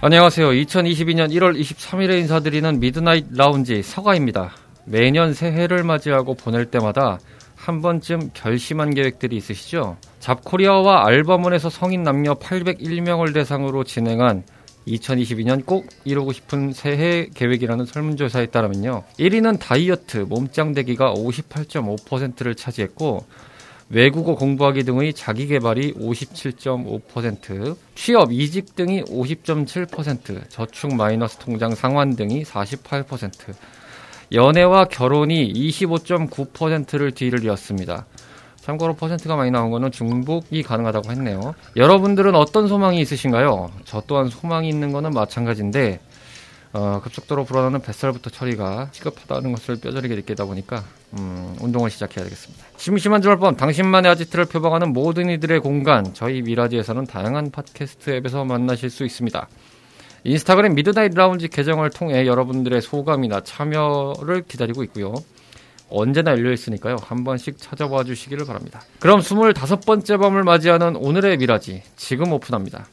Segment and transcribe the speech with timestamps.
[0.00, 0.50] 안녕하세요.
[0.50, 4.52] 2022년 1월 23일에 인사드리는 미드나잇 라운지 서가입니다.
[4.84, 7.18] 매년 새해를 맞이하고 보낼 때마다
[7.56, 9.96] 한 번쯤 결심한 계획들이 있으시죠?
[10.20, 14.44] 잡코리아와 알바몬에서 성인 남녀 801명을 대상으로 진행한
[14.86, 19.02] 2022년 꼭 이루고 싶은 새해 계획이라는 설문조사에 따르면요.
[19.18, 23.26] 1위는 다이어트, 몸짱 되기가 58.5%를 차지했고,
[23.90, 32.42] 외국어 공부하기 등의 자기 개발이 57.5%, 취업, 이직 등이 50.7%, 저축 마이너스 통장 상환 등이
[32.42, 33.54] 48%,
[34.32, 38.04] 연애와 결혼이 25.9%를 뒤를 이었습니다.
[38.60, 41.54] 참고로 퍼센트가 많이 나온 거는 중복이 가능하다고 했네요.
[41.74, 43.70] 여러분들은 어떤 소망이 있으신가요?
[43.86, 46.00] 저 또한 소망이 있는 거는 마찬가지인데
[46.72, 52.64] 어, 급속도로 불어나는 뱃살부터 처리가 시급하다는 것을 뼈저리게 느끼다 보니까 음, 운동을 시작해야 되겠습니다.
[52.76, 59.04] 심심한 주말밤 당신만의 아지트를 표방하는 모든 이들의 공간 저희 미라지에서는 다양한 팟캐스트 앱에서 만나실 수
[59.04, 59.48] 있습니다.
[60.24, 65.14] 인스타그램 미드나잇 라운지 계정을 통해 여러분들의 소감이나 참여를 기다리고 있고요.
[65.90, 66.96] 언제나 열려 있으니까요.
[67.02, 68.82] 한 번씩 찾아와 주시기를 바랍니다.
[69.00, 72.86] 그럼 25번째 밤을 맞이하는 오늘의 미라지 지금 오픈합니다.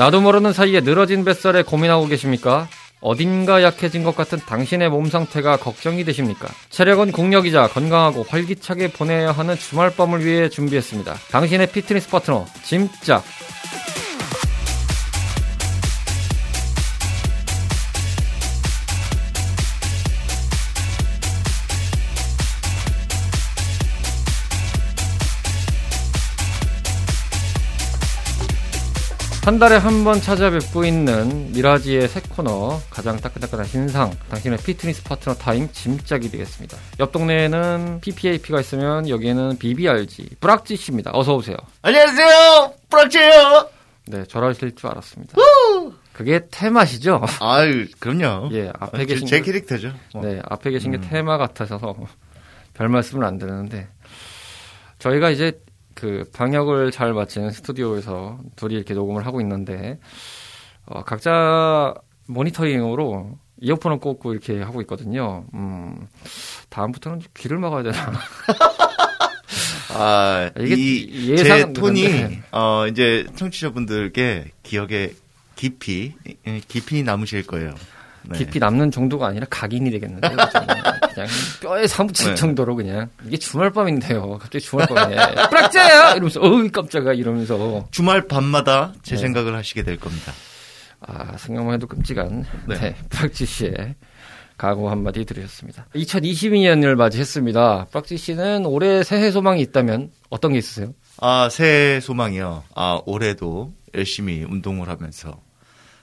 [0.00, 2.68] 나도 모르는 사이에 늘어진 뱃살에 고민하고 계십니까?
[3.02, 6.48] 어딘가 약해진 것 같은 당신의 몸 상태가 걱정이 되십니까?
[6.70, 11.16] 체력은 국력이자 건강하고 활기차게 보내야 하는 주말밤을 위해 준비했습니다.
[11.30, 13.22] 당신의 피트니스 파트너 짐짝
[29.44, 35.34] 한 달에 한 번 찾아뵙고 있는 미라지의 새 코너 가장 따끈따끈한 신상 당신의 피트니스 파트너
[35.34, 36.76] 타임 짐짝이 되겠습니다.
[37.00, 41.10] 옆 동네에는 PPAP가 있으면 여기에는 BBRG 뿌락지 씨입니다.
[41.14, 41.56] 어서 오세요.
[41.82, 43.68] 안녕하세요, 뿌락지예요.
[44.08, 45.34] 네, 저러실 줄 알았습니다.
[46.12, 47.22] 그게 테마시죠?
[47.40, 48.50] 아유, 그럼요.
[48.52, 49.92] 예, 앞에 아, 계신 제 게- 캐릭터죠.
[50.14, 50.24] 뭐.
[50.24, 51.06] 네, 앞에 계신 게 음.
[51.08, 51.78] 테마 같아서
[52.74, 53.88] 별 말씀을 안 드리는데
[54.98, 55.58] 저희가 이제
[56.00, 59.98] 그 방역을 잘 마친 스튜디오에서 둘이 이렇게 녹음을 하고 있는데
[60.86, 61.94] 어, 각자
[62.26, 65.44] 모니터링으로 이어폰을 꽂고 이렇게 하고 있거든요.
[65.52, 66.06] 음,
[66.70, 68.12] 다음부터는 귀를 막아야 되나?
[69.92, 72.42] 아, 이게 이, 제 톤이, 되는데.
[72.52, 75.12] 어, 이제 청취자분들께 기억에
[75.56, 76.14] 깊이,
[76.46, 77.74] 예, 깊이 남으실 거예요.
[78.24, 78.38] 네.
[78.38, 80.36] 깊이 남는 정도가 아니라 각인이 되겠는데요.
[81.14, 81.28] 그냥
[81.62, 82.34] 뼈에 사무칠 네.
[82.34, 84.38] 정도로 그냥 이게 주말밤인데요.
[84.38, 85.16] 갑자기 주말밤에
[85.48, 89.22] 뿌락자야 이러면서 어이 깜짝아 이러면서 주말 밤마다 제 네.
[89.22, 90.32] 생각을 하시게 될 겁니다.
[91.00, 92.78] 아 생각만 해도 끔찍한 네.
[92.78, 93.94] 네, 뿌락지 씨의
[94.58, 95.86] 각오 한마디 들으셨습니다.
[95.94, 97.86] 2022년을 맞이했습니다.
[97.90, 100.92] 뿌락지 씨는 올해 새해 소망이 있다면 어떤 게 있으세요?
[101.18, 102.64] 아, 새해 소망이요.
[102.74, 105.40] 아, 올해도 열심히 운동을 하면서,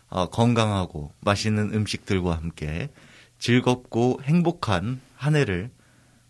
[0.09, 2.89] 아, 건강하고 맛있는 음식들과 함께
[3.39, 5.69] 즐겁고 행복한 한 해를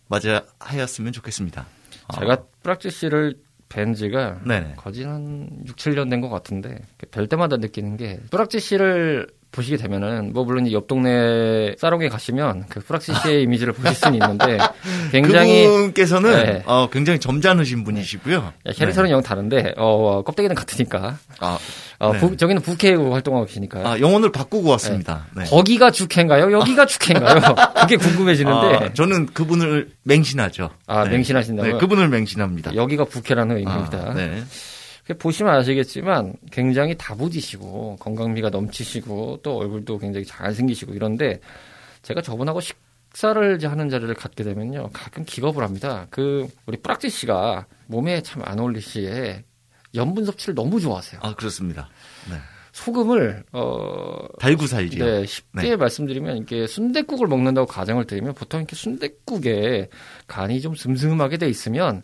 [0.08, 1.66] 맞이하였으면 좋겠습니다.
[2.08, 3.34] 아, 제가 뿌락지 씨를
[3.68, 4.40] 뵌 지가.
[4.76, 6.78] 거진 한 6, 7년 된 것 같은데
[7.10, 12.80] 뵐 때마다 느끼는 게 뿌락지 씨를 보시게 되면은 뭐 물론 옆 동네 사롱에 가시면 그
[12.80, 14.58] 뿌락지 씨의 이미지를 보실 수는 있는데
[15.10, 16.62] 굉장히 그분께서는 네.
[16.66, 18.36] 어, 굉장히 점잖으신 분이시고요.
[18.36, 21.36] 야, 캐릭터는 영 다른데 어, 껍데기는 같으니까 네.
[21.40, 21.58] 아,
[21.98, 22.18] 어, 네.
[22.18, 23.86] 부- 저기는 부캐로 활동하고 계시니까요.
[23.86, 25.26] 아, 영혼을 바꾸고 왔습니다.
[25.34, 25.44] 네.
[25.44, 26.52] 거기가 주캐인가요?
[26.52, 27.40] 여기가 주캐인가요?
[27.80, 30.70] 그게 궁금해지는데 아, 저는 그분을 맹신하죠.
[30.86, 31.72] 아, 맹신하신다고요?
[31.72, 32.74] 네, 그분을 맹신합니다.
[32.74, 33.98] 여기가 부캐라는 의미입니다.
[33.98, 34.42] 아, 네.
[35.08, 41.40] 그 보시면 아시겠지만 굉장히 다부지시고 건강미가 넘치시고 또 얼굴도 굉장히 잘생기시고 이런데
[42.02, 46.06] 제가 저분하고 식사를 하는 자리를 갖게 되면요 가끔 기겁을 합니다.
[46.10, 49.44] 그 우리 뿌락지 씨가 몸에 참 안 어울리시에
[49.94, 51.22] 염분 섭취를 너무 좋아하세요.
[51.24, 51.88] 아, 그렇습니다.
[52.30, 52.36] 네.
[52.72, 55.04] 소금을 어 달고 살지요.
[55.04, 55.76] 네, 쉽게 네.
[55.76, 59.88] 말씀드리면 이게 순댓국을 먹는다고 가정을 드리면 보통 이렇게 순댓국에
[60.26, 62.02] 간이 좀 슴슴하게 돼 있으면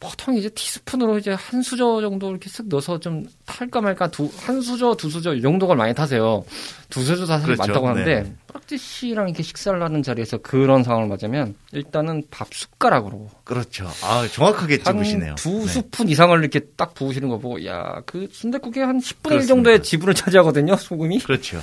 [0.00, 4.62] 보통 이제 티스푼으로 이제 한 수저 정도 이렇게 쓱 넣어서 좀 탈까 말까 두 한
[4.62, 6.42] 수저 두 수저 이 정도가 많이 타세요.
[6.88, 7.62] 두 수저 다 사실 그렇죠.
[7.68, 8.34] 많다고 하는데 네.
[8.46, 13.86] 프락지 씨랑 이렇게 식사를 하는 자리에서 그런 상황을 맞으면 일단은 밥 숟가락으로 그렇죠.
[14.02, 15.28] 아, 정확하게 찝으시네요.
[15.30, 15.66] 한두 네.
[15.66, 19.46] 스푼 이상을 이렇게 딱 부으시는 거 보고 야 그 순댓국에 한 10분의 1 그렇습니다.
[19.54, 21.18] 정도의 지분을 차지하거든요 소금이.
[21.20, 21.60] 그렇죠.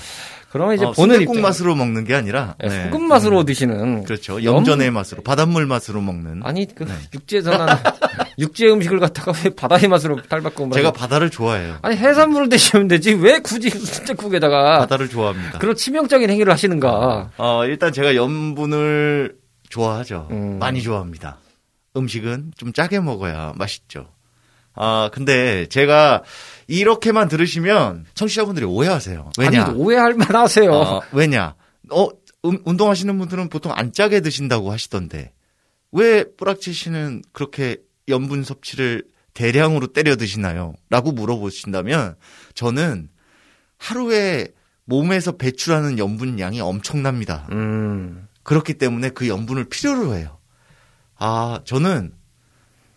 [0.49, 2.83] 그러면 이제 어, 보는 입장 맛으로 먹는 게 아니라 네, 네.
[2.85, 4.41] 소금 맛으로 드시는 그렇죠.
[4.43, 6.41] 염전의 맛으로 바닷물 맛으로 먹는.
[6.43, 6.93] 아니 그 네.
[7.13, 7.65] 육지에서는
[8.39, 10.97] 육지의 음식을 갖다가 왜 바다의 맛으로 탈바꿈을 제가 하고.
[10.97, 11.77] 바다를 좋아해요.
[11.81, 15.59] 아니 해산물을 드시면 되지 왜 굳이 순댓국에다가 바다를 좋아합니다.
[15.59, 19.35] 그런 치명적인 행위를 하시는가 어, 일단 제가 염분을
[19.69, 20.27] 좋아하죠.
[20.31, 20.59] 음.
[20.59, 21.39] 많이 좋아합니다.
[21.95, 24.07] 음식은 좀 짜게 먹어야 맛있죠.
[24.79, 26.21] 아, 근데 제가
[26.67, 29.31] 이렇게만 들으시면 청취자분들이 오해하세요.
[29.39, 29.63] 왜냐?
[29.65, 31.55] 아니 오해할 만하세요 어, 왜냐?
[31.89, 32.09] 어,
[32.45, 35.31] 음, 운동하시는 분들은 보통 안 짜게 드신다고 하시던데
[35.91, 37.77] 왜 뿌락치 씨는 그렇게
[38.09, 40.73] 염분 섭취를 대량으로 때려 드시나요?
[40.89, 42.15] 라고 물어보신다면
[42.53, 43.09] 저는
[43.77, 44.47] 하루에
[44.85, 47.47] 몸에서 배출하는 염분 양이 엄청납니다.
[47.51, 50.37] 음 그렇기 때문에 그 염분을 필요로 해요.
[51.17, 52.13] 아, 저는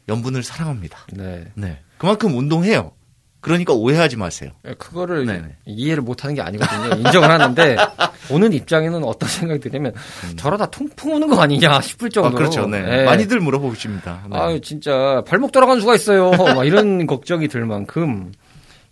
[0.08, 0.99] 염분을 사랑합니다.
[1.12, 1.50] 네.
[1.55, 1.81] 네.
[1.99, 2.93] 그만큼 운동해요.
[3.41, 4.51] 그러니까 오해하지 마세요.
[4.79, 5.57] 그거를 네네.
[5.67, 6.97] 이해를 못하는 게 아니거든요.
[6.99, 7.77] 인정을 하는데
[8.31, 9.95] 오는 입장에는 어떤 생각이 드냐면
[10.37, 12.35] 저러다 통풍 오는 거 아니냐 싶을 아, 정도로.
[12.37, 12.67] 그렇죠.
[12.67, 12.83] 네.
[12.83, 13.05] 네.
[13.05, 14.25] 많이들 물어보십니다.
[14.31, 14.37] 네.
[14.39, 16.31] 아유 진짜 발목 돌아간 수가 있어요.
[16.33, 18.33] 막 이런 걱정이 들 만큼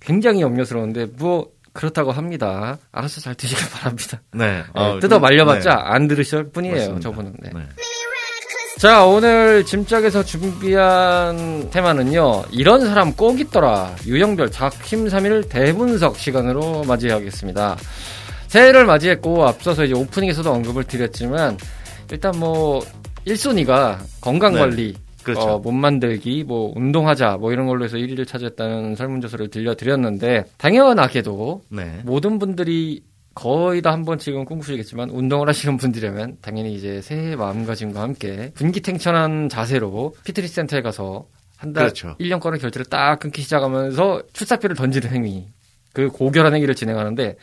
[0.01, 2.79] 굉장히 염려스러운데 뭐 그렇다고 합니다.
[2.91, 4.21] 알아서 잘 드시길 바랍니다.
[4.33, 4.59] 네.
[4.59, 5.77] 네, 아, 뜯어 좀- 말려봤자 네.
[5.85, 6.75] 안 들으실 뿐이에요.
[6.77, 7.01] 맞습니다.
[7.01, 7.35] 저분은.
[7.41, 7.51] 네.
[8.79, 8.83] 네.
[8.83, 12.45] 자 오늘 짐짝에서 준비한 테마는요.
[12.53, 13.97] 이런 사람 꼭 있더라.
[14.07, 17.77] 유형별 작심 삼일 대분석 시간으로 맞이하겠습니다.
[18.47, 21.59] 새해를 맞이했고 앞서서 이제 오프닝에서도 언급을 드렸지만
[22.13, 22.81] 일단 뭐
[23.27, 24.95] 1순위가 건강 관리
[25.25, 25.41] 그렇죠.
[25.41, 32.01] 어, 몸 만들기, 뭐 운동하자, 뭐 이런 걸로 해서 1위를 차지했다는 설문조사를 들려드렸는데 당연하게도 네.
[32.05, 33.03] 모든 분들이
[33.35, 40.15] 거의 다 한 번씩은 꿈꾸시겠지만 운동을 하시는 분들이라면 당연히 이제 새해 마음가짐과 함께 분기탱천한 자세로
[40.25, 41.27] 피트니스 센터에 가서
[41.57, 42.17] 한 달 그렇죠.
[42.21, 45.49] 1년권의 결제를 딱 끊기 시작하면서 출사표를 던지는 행위
[45.93, 47.37] 그 고결한 행위를 진행하는데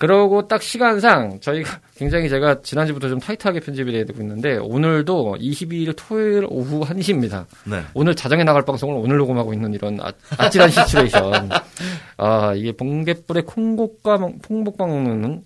[0.00, 6.46] 그러고 딱 시간상 저희가 굉장히 제가 지난주부터 좀 타이트하게 편집이 되고 있는데 오늘도 22일 토요일
[6.48, 7.44] 오후 1시입니다.
[7.70, 7.82] 네.
[7.92, 11.50] 오늘 자정에 나갈 방송을 오늘 녹음하고 있는 이런 아, 아찔한 시츄에이션.
[12.16, 15.42] 아, 이게 콩곡과 먹- 콩복과 먹는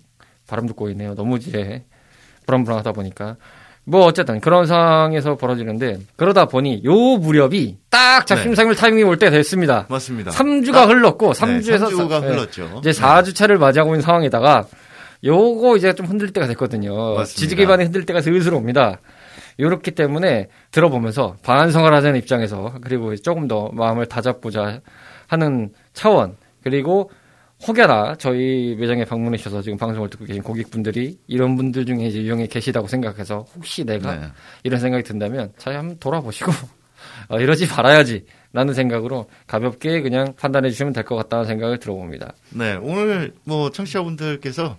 [0.47, 1.15] 바람 듣고 있네요.
[1.15, 1.83] 너무 이제
[2.47, 3.35] 불안불안하다 보니까.
[3.85, 9.85] 뭐 어쨌든 그런 상황에서 벌어지는데 그러다 보니 요 무렵이 딱 작심삼일 타이밍이 올때 됐습니다.
[9.89, 10.31] 맞습니다.
[10.31, 12.75] 3주가 흘렀고 3주에서 네, 3주가 네, 흘렀죠.
[12.79, 14.65] 이제 4주차를 맞이하고 있는 상황에다가
[15.23, 16.93] 요거 이제 좀 흔들 때가 됐거든요.
[16.93, 17.25] 맞습니다.
[17.25, 18.99] 지지 기반이 흔들 때가 슬슬 옵니다.
[19.59, 24.81] 요렇기 때문에 들어보면서 반성을 하자는 입장에서 그리고 조금 더 마음을 다잡고자
[25.27, 27.11] 하는 차원 그리고
[27.67, 32.47] 혹여나 저희 매장에 방문해 주셔서 지금 방송을 듣고 계신 고객분들이 이런 분들 중에 이제 유형에
[32.47, 34.27] 계시다고 생각해서 혹시 내가 네.
[34.63, 36.51] 이런 생각이 든다면 잘 한번 돌아보시고
[37.29, 42.33] 어, 이러지 말아야지 라는 생각으로 가볍게 그냥 판단해 주시면 될 것 같다는 생각을 들어봅니다.
[42.51, 44.77] 네, 오늘 뭐 청취자분들께서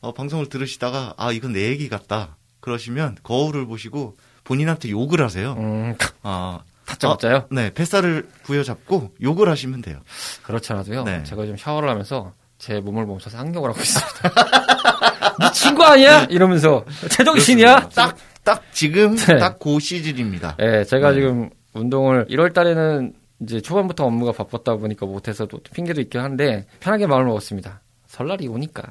[0.00, 5.54] 어, 방송을 들으시다가 아 이건 내 얘기 같다 그러시면 거울을 보시고 본인한테 욕을 하세요.
[5.58, 7.46] 음, 아, 타짜 맞자요?
[7.50, 10.00] 네, 뱃살을 부여잡고 욕을 하시면 돼요.
[10.42, 11.04] 그렇잖아도요.
[11.04, 11.22] 네.
[11.22, 15.36] 제가 지금 샤워를 하면서 제 몸을 보면서 상욕을 하고 있습니다.
[15.38, 16.24] 미친 거 아니야?
[16.24, 17.90] 이러면서 제정신이야?
[17.94, 19.36] 딱, 딱 지금 네.
[19.36, 20.56] 딱그 시즌입니다.
[20.60, 21.16] 예, 제가 네.
[21.16, 27.06] 지금 운동을 1월 달에는 이제 초반부터 업무가 바빴다 보니까 못해서 또 핑계도 있긴 한데 편하게
[27.06, 27.82] 마음을 먹었습니다.
[28.06, 28.82] 설날이 오니까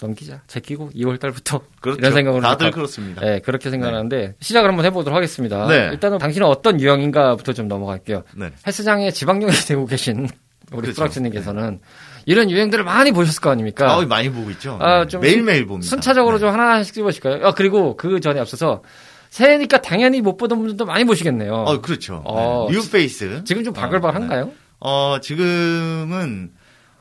[0.00, 0.42] 넘기자.
[0.46, 1.98] 제끼고 2월 달부터 그렇죠.
[1.98, 3.22] 이런 생각으로 다들 가- 그렇습니다.
[3.26, 5.66] 예, 그렇게 생각하는데 시작을 한번 해보도록 하겠습니다.
[5.68, 5.88] 네.
[5.92, 8.24] 일단은 당신은 어떤 유형인가부터 좀 넘어갈게요.
[8.36, 8.50] 네.
[8.66, 10.28] 헬스장에 지방령이 되고 계신
[10.72, 10.96] 우리 그렇죠.
[10.96, 11.80] 프락치님께서는
[12.26, 13.94] 이런 유행들을 많이 보셨을 거 아닙니까?
[13.94, 14.78] 아, 많이 보고 있죠.
[14.80, 15.06] 아, 네.
[15.08, 15.88] 좀 매일매일 봅니다.
[15.90, 16.40] 순차적으로 네.
[16.40, 17.46] 좀 하나씩 집어실까요?
[17.46, 18.82] 아, 그리고 그 전에 앞서서
[19.30, 21.52] 새해니까 당연히 못 보던 분들도 많이 보시겠네요.
[21.52, 22.22] 어, 그렇죠.
[22.24, 22.76] 어, 네.
[22.78, 23.42] 뉴페이스.
[23.44, 24.50] 지금 좀 바글바글한가요?
[24.80, 26.50] 어, 지금은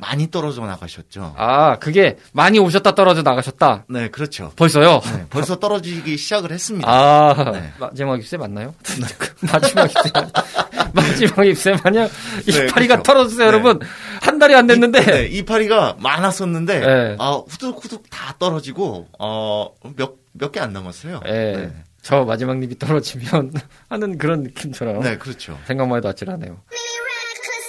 [0.04, 1.36] 많이 떨어져 나가셨죠.
[1.38, 3.86] 아, 그게 많이 오셨다 떨어져 나가셨다.
[3.90, 4.52] 네, 그렇죠.
[4.58, 5.02] 벌써요?
[5.06, 6.88] 네, 벌써 떨어지기 시작을 했습니다.
[6.90, 7.72] 아, 네.
[7.80, 8.76] 마지막 입새 맞나요?
[9.52, 10.12] 마지막 입새.
[10.94, 11.46] 마지막
[11.84, 12.10] 마냥
[12.46, 13.04] 네, 이파리가 그렇죠.
[13.04, 13.46] 떨어졌어요, 네.
[13.46, 13.80] 여러분.
[14.22, 15.02] 한 달이 안 됐는데.
[15.06, 17.16] 네, 이파리가 많았었는데 네.
[17.20, 21.22] 아, 후둑후둑 다 떨어지고 어, 몇 몇 개 안 남았어요.
[21.28, 21.32] 예.
[21.32, 21.74] 네.
[22.02, 23.54] 저 마지막 입이 떨어지면
[23.90, 25.58] 하는 그런 느낌처럼 네, 그렇죠.
[25.68, 26.58] 생각만 해도 아찔하네요.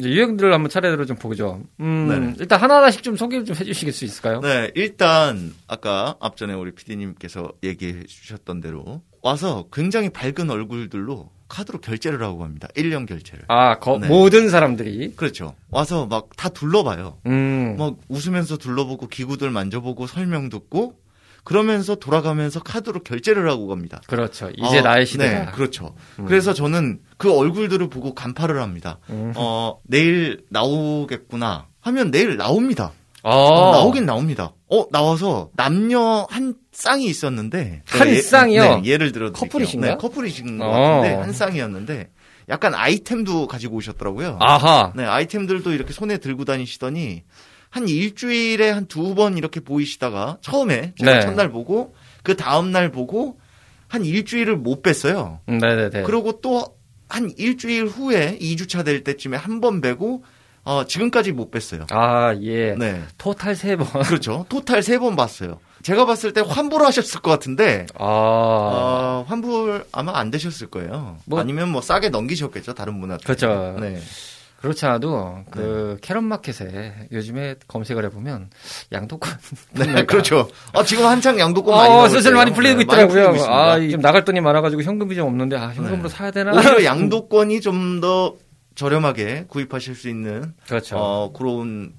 [0.00, 1.62] 이제 유형들을 한번 차례대로 좀 보죠.
[1.80, 2.34] 음, 네네.
[2.40, 4.40] 일단 하나하나씩 좀 소개를 좀 해주실 수 있을까요?
[4.40, 12.22] 네, 일단 아까 앞전에 우리 PD님께서 얘기해 주셨던 대로 와서 굉장히 밝은 얼굴들로 카드로 결제를
[12.22, 12.68] 하고 갑니다.
[12.74, 13.44] 1년 결제를.
[13.48, 14.08] 아, 거- 네.
[14.08, 15.14] 모든 사람들이.
[15.14, 15.54] 그렇죠.
[15.70, 17.18] 와서 막 다 둘러봐요.
[17.26, 20.98] 음, 막 웃으면서 둘러보고 기구들 만져보고 설명 듣고
[21.44, 24.00] 그러면서 돌아가면서 카드로 결제를 하고 갑니다.
[24.06, 24.50] 그렇죠.
[24.56, 25.44] 이제 어, 나의 시대다.
[25.44, 25.94] 네, 그렇죠.
[26.26, 28.98] 그래서 저는 그 얼굴들을 보고 간파를 합니다.
[29.10, 29.32] 음.
[29.36, 32.92] 어, 내일 나오겠구나 하면 내일 나옵니다.
[33.22, 34.52] 어, 어, 나오긴 나옵니다.
[34.70, 37.82] 어, 나와서 남녀 한 쌍이 있었는데.
[37.86, 38.62] 한 예- 쌍이요?
[38.62, 39.32] 네, 예를 들어.
[39.32, 39.92] 커플이신가요?
[39.92, 40.70] 네, 커플이신 것 어.
[40.70, 42.10] 같은데, 한 쌍이었는데,
[42.50, 44.38] 약간 아이템도 가지고 오셨더라고요.
[44.40, 44.92] 아하.
[44.94, 47.22] 네, 아이템들도 이렇게 손에 들고 다니시더니,
[47.74, 51.20] 한 일주일에 한 두 번 이렇게 보이시다가, 처음에 제가 네.
[51.20, 53.40] 첫날 보고, 그 다음 날 보고,
[53.88, 55.40] 한 일주일을 못 뵀어요.
[55.48, 56.02] 음, 네네네.
[56.04, 56.76] 그리고 또
[57.08, 60.22] 한 일주일 후에 2주차 될 때쯤에 한 번 뵈고,
[60.64, 61.86] 어, 지금까지 못 뵀어요.
[61.92, 62.74] 아, 예.
[62.74, 63.02] 네.
[63.18, 63.86] 토탈 세 번.
[64.04, 64.46] 그렇죠.
[64.48, 65.58] 토탈 세 번 봤어요.
[65.82, 71.18] 제가 봤을 때 환불 하셨을 것 같은데, 아, 어, 환불 아마 안 되셨을 거예요.
[71.26, 73.24] 뭐- 아니면 뭐 싸게 넘기셨겠죠, 다른 분한테.
[73.24, 73.76] 그렇죠.
[73.80, 74.00] 네.
[74.64, 78.48] 그렇지 않아도 그 캐럿 마켓에 요즘에 검색을 해보면
[78.92, 79.32] 양도권
[79.72, 80.48] 네, 그렇죠.
[80.72, 82.32] 아, 지금 한창 양도권 많이 어, 슬슬.
[82.32, 83.08] 많이 풀리고 네, 있더라고요.
[83.08, 83.54] 풀리고 있습니다.
[83.54, 86.08] 아, 지금 나갈 돈이 많아가지고 현금이 좀 없는데 아 현금으로 네.
[86.08, 86.52] 사야 되나?
[86.52, 88.36] 오히려 양도권이 좀 더
[88.74, 90.96] 저렴하게 구입하실 수 있는 그렇죠.
[90.98, 91.92] 어, 그런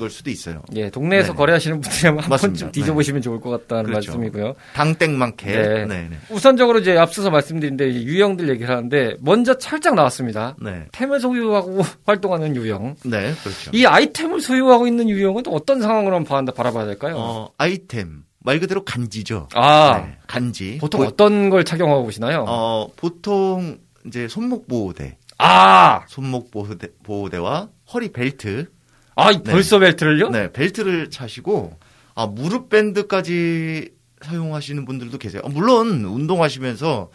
[0.00, 0.62] 걸 수도 있어요.
[0.74, 1.36] 예, 동네에서 네.
[1.36, 2.64] 거래하시는 분들이라면 한 맞습니다.
[2.66, 4.12] 번쯤 뒤져보시면 좋을 것 같다는 그렇죠.
[4.12, 4.54] 말씀이고요.
[4.74, 5.46] 당땡마켓.
[5.46, 5.84] 네.
[5.86, 6.08] 네.
[6.08, 6.16] 네.
[6.30, 10.56] 우선적으로 이제 앞서서 말씀드린데 유형들 얘기를 하는데 먼저 살짝 나왔습니다.
[10.60, 10.86] 네.
[10.92, 12.96] 템을 소유하고 활동하는 유형.
[13.04, 13.70] 네, 그렇죠.
[13.72, 17.14] 이 아이템을 소유하고 있는 유형은 또 어떤 상황으로 한번 바라- 바라봐야 될까요?
[17.18, 18.22] 어, 아이템.
[18.42, 19.48] 말 그대로 간지죠.
[19.54, 20.78] 아, 네, 간지.
[20.80, 22.46] 보통 보- 어떤 걸 착용하고 보시나요?
[22.48, 23.76] 어, 보통
[24.06, 28.66] 이제 손목 보호대, 아, 손목 보호대, 보호대와 허리 벨트,
[29.20, 30.30] 아, 벌써 벨트를요?
[30.30, 31.78] 네, 벨트를 차시고
[32.14, 33.90] 아, 무릎 밴드까지
[34.22, 35.42] 사용하시는 분들도 계세요.
[35.44, 37.10] 아, 물론 운동하시면서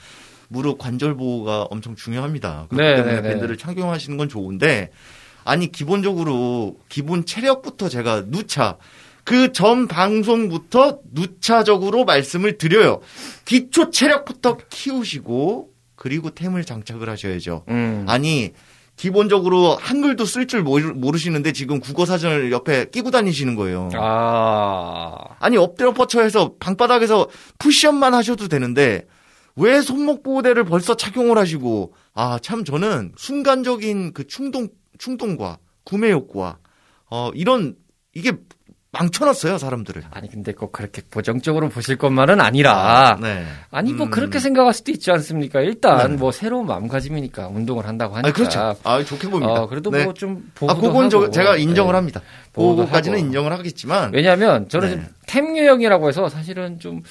[0.47, 2.67] 무릎 관절 보호가 엄청 중요합니다.
[2.69, 3.29] 그렇기 네, 때문에 네, 네.
[3.29, 4.91] 밴드를 착용하시는 건 좋은데
[5.43, 8.77] 아니 기본적으로 기본 체력부터 제가 누차
[9.23, 13.01] 그 전 방송부터 누차적으로 말씀을 드려요.
[13.43, 17.63] 기초 체력부터 키우시고 그리고 템을 장착을 하셔야죠.
[17.69, 18.05] 음.
[18.07, 18.53] 아니
[18.95, 23.89] 기본적으로 한글도 쓸 줄 모르시는데 지금 국어 사전을 옆에 끼고 다니시는 거예요.
[23.95, 27.27] 아, 아니 엎드려 뻗쳐 해서 방바닥에서
[27.59, 29.05] 푸시업만 하셔도 되는데
[29.57, 36.57] 왜 손목 보호대를 벌써 착용을 하시고 아 참 저는 순간적인 그 충동 충동과 구매 욕구와
[37.09, 37.75] 어 이런
[38.13, 38.33] 이게
[38.97, 40.03] 망쳐놨어요 사람들을.
[40.11, 43.45] 아니 근데 꼭 그렇게 보정적으로 보실 것만은 아니라 네.
[43.71, 44.11] 아니 뭐 음.
[44.11, 45.61] 그렇게 생각할 수도 있지 않습니까?
[45.61, 46.17] 일단 네.
[46.17, 48.75] 뭐 새로운 마음가짐이니까 운동을 한다고 하니까 아 그렇죠.
[48.83, 49.53] 아 좋게 봅니다.
[49.53, 50.03] 어, 그래도 네.
[50.03, 51.29] 뭐좀아 그건 저.
[51.29, 51.97] 제가 인정을 네.
[51.97, 52.21] 합니다.
[53.17, 53.25] 하고.
[53.27, 55.03] 인정을 하겠지만 왜냐하면 저는 네.
[55.25, 57.03] 좀템 유형이라고 해서 사실은 좀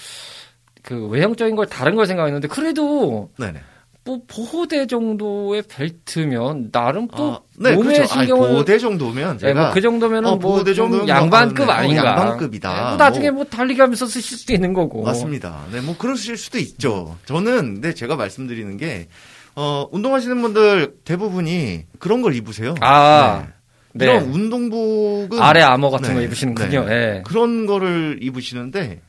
[0.84, 3.60] 그 외형적인 걸 다른 걸 생각했는데 그래도 네네.
[4.06, 8.02] 뭐 보호대 정도의 벨트면 나름 또 아, 네, 몸에 그렇죠.
[8.14, 11.74] 아니, 신경을 보호대 정도면 네, 제가 뭐그 정도면은 어, 뭐 보호대 좀 정도면 양반급 뭐,
[11.74, 11.84] 아, 네.
[11.86, 12.02] 아닌가.
[12.02, 12.74] 어, 양반급이다.
[12.74, 13.34] 네, 뭐 나중에 뭐.
[13.34, 15.02] 뭐 달리가면서 쓰실 수도 있는 거고.
[15.02, 15.64] 맞습니다.
[15.72, 17.16] 네, 뭐 그러실 수도 있죠.
[17.24, 19.08] 저는 근데 제가 말씀드리는 게
[19.56, 22.74] 어, 운동하시는 분들 대부분이 그런 걸 입으세요.
[22.80, 23.46] 아,
[23.94, 24.04] 네.
[24.04, 26.84] 이런 운동복은 아래 암호 같은 네, 거 입으시는군요.
[26.84, 26.94] 네.
[26.94, 27.22] 예.
[27.24, 29.00] 그런 거를 입으시는데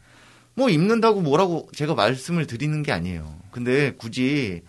[0.53, 3.35] 뭐 입는다고 뭐라고 제가 말씀을 드리는 게 아니에요.
[3.51, 4.61] 근데 굳이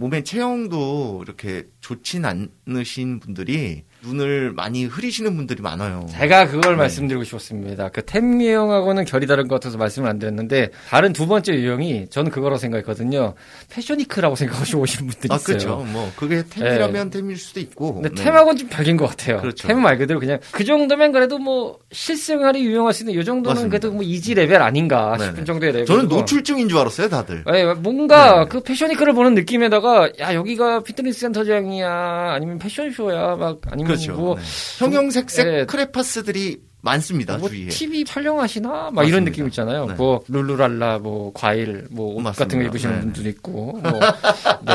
[0.00, 6.06] 몸의 체형도 이렇게 좋진 않으신 분들이 눈을 많이 흐리시는 분들이 많아요.
[6.10, 6.78] 제가 그걸 네.
[6.78, 7.90] 말씀드리고 싶었습니다.
[7.90, 12.58] 그템 유형하고는 결이 다른 것 같아서 말씀을 안 드렸는데 다른 두 번째 유형이 저는 그거라고
[12.58, 13.34] 생각했거든요.
[13.70, 15.58] fashion week라고 생각하시고 오시는 분들이 아, 있어요.
[15.58, 15.76] 그렇죠.
[15.92, 17.94] 뭐 그게 템이라면 템일 수도 있고.
[17.94, 18.24] 근데 네.
[18.24, 19.40] 템하고는 좀 별개인 것 같아요.
[19.40, 19.68] 그렇죠.
[19.68, 23.70] 템말 그대로 그냥 그 정도면 그래도 뭐 실생활에 유용할 수 있는 이 정도는 맞습니다.
[23.70, 25.30] 그래도 뭐 easy 레벨 아닌가 네네.
[25.30, 25.86] 싶은 정도의 레벨.
[25.86, 27.44] 저는 노출증인 줄 알았어요, 다들.
[27.54, 28.46] 예, 뭔가 네.
[28.48, 34.14] 그 fashion week를 보는 느낌에다가 야 여기가 피트니스 센터장이야 아니면 패션쇼야 막 아니면 그렇죠.
[34.14, 34.42] 뭐 네.
[34.78, 35.64] 형형색색 네.
[35.66, 37.68] 크레파스들이 많습니다, 뭐 주위에.
[37.68, 39.02] TV 촬영하시나 막 맞습니다.
[39.04, 39.86] 이런 느낌 있잖아요.
[39.86, 39.94] 네.
[39.94, 42.44] 뭐 룰루랄라 뭐 과일 뭐옷 맞습니다.
[42.44, 43.00] 같은 거 입으시는 네.
[43.02, 44.00] 분들도 있고 뭐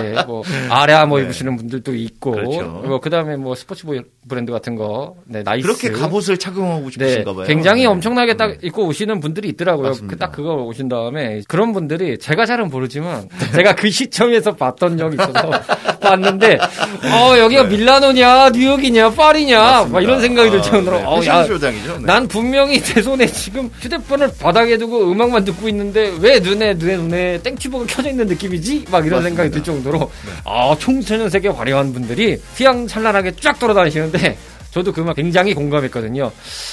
[0.01, 1.25] 네, 뭐 아레아 뭐 네.
[1.25, 2.61] 입으시는 분들도 있고 그렇죠.
[2.85, 3.95] 뭐 그다음에 뭐 스포츠 보-
[4.27, 7.45] 브랜드 같은 거 네, 나이스 그렇게 갑옷을 착용하고 네, 싶으신가 봐요.
[7.47, 7.87] 굉장히 네.
[7.87, 8.57] 엄청나게 딱 네.
[8.63, 9.87] 입고 오시는 분들이 있더라고요.
[9.89, 10.13] 맞습니다.
[10.13, 15.49] 그딱 그거 오신 다음에 그런 분들이 제가 잘은 모르지만 제가 그 시점에서 봤던 적이 있어서
[16.01, 17.69] 봤는데 어 여기가 네.
[17.69, 21.03] 밀라노냐 뉴욕이냐 파리냐 막 이런 생각이 들 정도로 네.
[21.03, 21.94] 어, 야, 패션쇼장이죠.
[21.97, 22.05] 네.
[22.05, 27.41] 난 분명히 내 손에 지금 휴대폰을 바닥에 두고 음악만 듣고 있는데 왜 눈에 눈에 눈에
[27.41, 28.85] 땡튜브가 켜져 있는 느낌이지?
[28.91, 29.43] 막 이런 맞습니다.
[29.43, 30.11] 생각이 들 정도로
[30.43, 34.37] 아 총천연 세계 화려한 분들이 휘황찬란하게 쫙 돌아다니시는데
[34.71, 36.31] 저도 그 말 굉장히 공감했거든요.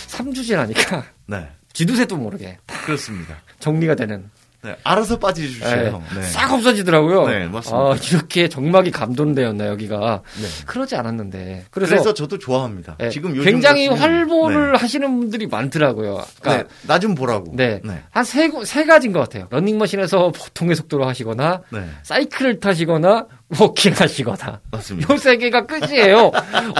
[0.08, 1.46] 3주 지나니까 네.
[1.72, 3.36] 쥐두새도 모르게 다 그렇습니다.
[3.60, 4.28] 정리가 되는
[4.62, 4.76] 네.
[4.85, 6.02] 알아서 빠져주세요.
[6.14, 6.23] 네.
[6.23, 7.26] 싹 없어지더라고요.
[7.28, 7.76] 네, 맞습니다.
[7.76, 10.47] 아, 이렇게 적막이 감돈되었나 여기가 네.
[10.66, 12.97] 그러지 않았는데 그래서, 그래서, 저도 좋아합니다.
[13.00, 14.78] 예, 지금 요즘 굉장히 활보를 네.
[14.78, 16.16] 하시는 분들이 많더라고요.
[16.19, 16.25] 네.
[16.40, 17.52] 그러니까 나 좀 보라고.
[17.57, 17.81] 네.
[17.83, 18.02] 네.
[18.11, 19.49] 한 세, 세 가지인 것 같아요.
[19.50, 21.85] 런닝머신에서 보통의 속도로 하시거나, 네.
[22.04, 23.26] 사이클을 타시거나,
[23.58, 24.61] walking 하시거나.
[24.71, 25.12] 맞습니다.
[25.12, 26.31] 요세 개가 끝이에요.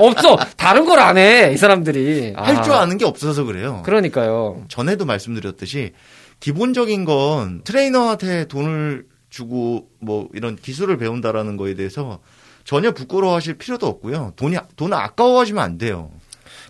[0.01, 0.37] 없어!
[0.57, 2.35] 다른 걸 안 해, 이 사람들이.
[2.37, 3.83] 아, 할줄 아는 게 없어서 그래요.
[3.85, 4.63] 그러니까요.
[4.69, 5.93] 전에도 말씀드렸듯이
[6.43, 12.19] 기본적인 건 트레이너한테 돈을 주고 뭐 이런 기술을 배운다라는 거에 대해서
[12.65, 14.33] 전혀 부끄러워하실 필요도 없고요.
[14.35, 16.11] 돈이 돈을 아까워하시면 안 돼요.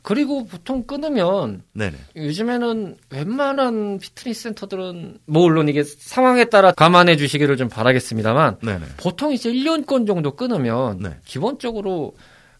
[0.02, 1.96] 그리고 보통 끊으면, 네네.
[2.16, 8.84] 요즘에는 웬만한 피트니스 센터들은, 뭐, 물론 이게 상황에 따라 감안해 주시기를 좀 바라겠습니다만, 네네.
[8.96, 11.16] 보통 이제 1년권 정도 끊으면, 네.
[11.24, 12.14] 기본적으로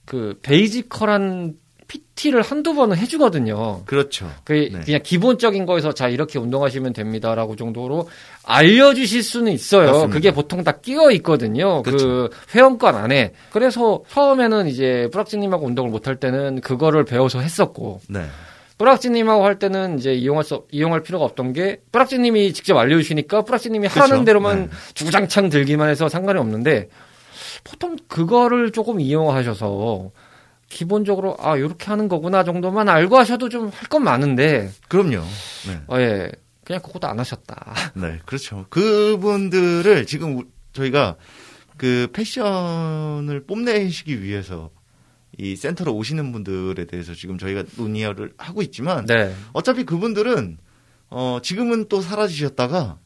[0.05, 1.57] 그 베이지컬한
[1.93, 3.83] PT를 한두 번은 해주거든요.
[3.85, 4.31] 그렇죠.
[4.45, 4.81] 그 네.
[4.81, 8.09] 그냥 기본적인 거에서 자 이렇게 운동하시면 됩니다라고 정도로
[8.45, 9.87] 알려주실 수는 있어요.
[9.87, 10.15] 맞습니다.
[10.15, 11.83] 그게 보통 다 끼어 있거든요.
[11.83, 12.31] 그 그렇죠.
[12.55, 13.35] 회원권 안에.
[13.51, 18.25] 그래서 처음에는 이제 뿌락지님하고 운동을 못할 때는 그거를 배워서 했었고 네.
[18.79, 24.25] 뿌락지님하고 할 때는 이제 이용할 수 이용할 필요가 없던 게 뿌락지님이 직접 알려주시니까 뿌락지님이 그렇죠.
[24.25, 24.77] 대로만 네.
[24.95, 26.89] 주구장창 들기만 해서 상관이 없는데
[27.65, 30.11] 보통 그거를 조금 이용하셔서
[30.73, 35.21] 기본적으로 아 이렇게 하는 거구나 정도만 알고 하셔도 좀 할 건 많은데 그럼요.
[35.67, 35.81] 네.
[35.89, 36.31] 어, 예
[36.65, 37.75] 그냥 그것도 안 하셨다.
[37.95, 38.67] 네, 그렇죠.
[38.71, 41.17] 그분들을 지금 우- 저희가
[41.77, 44.71] 그 패션을 뽐내시기 위해서
[45.39, 49.35] 이 센터로 오시는 분들에 대해서 지금 저희가 논의를 하고 있지만 네.
[49.53, 50.59] 어차피 그분들은
[51.11, 52.99] 어 지금은 또 사라지셨다가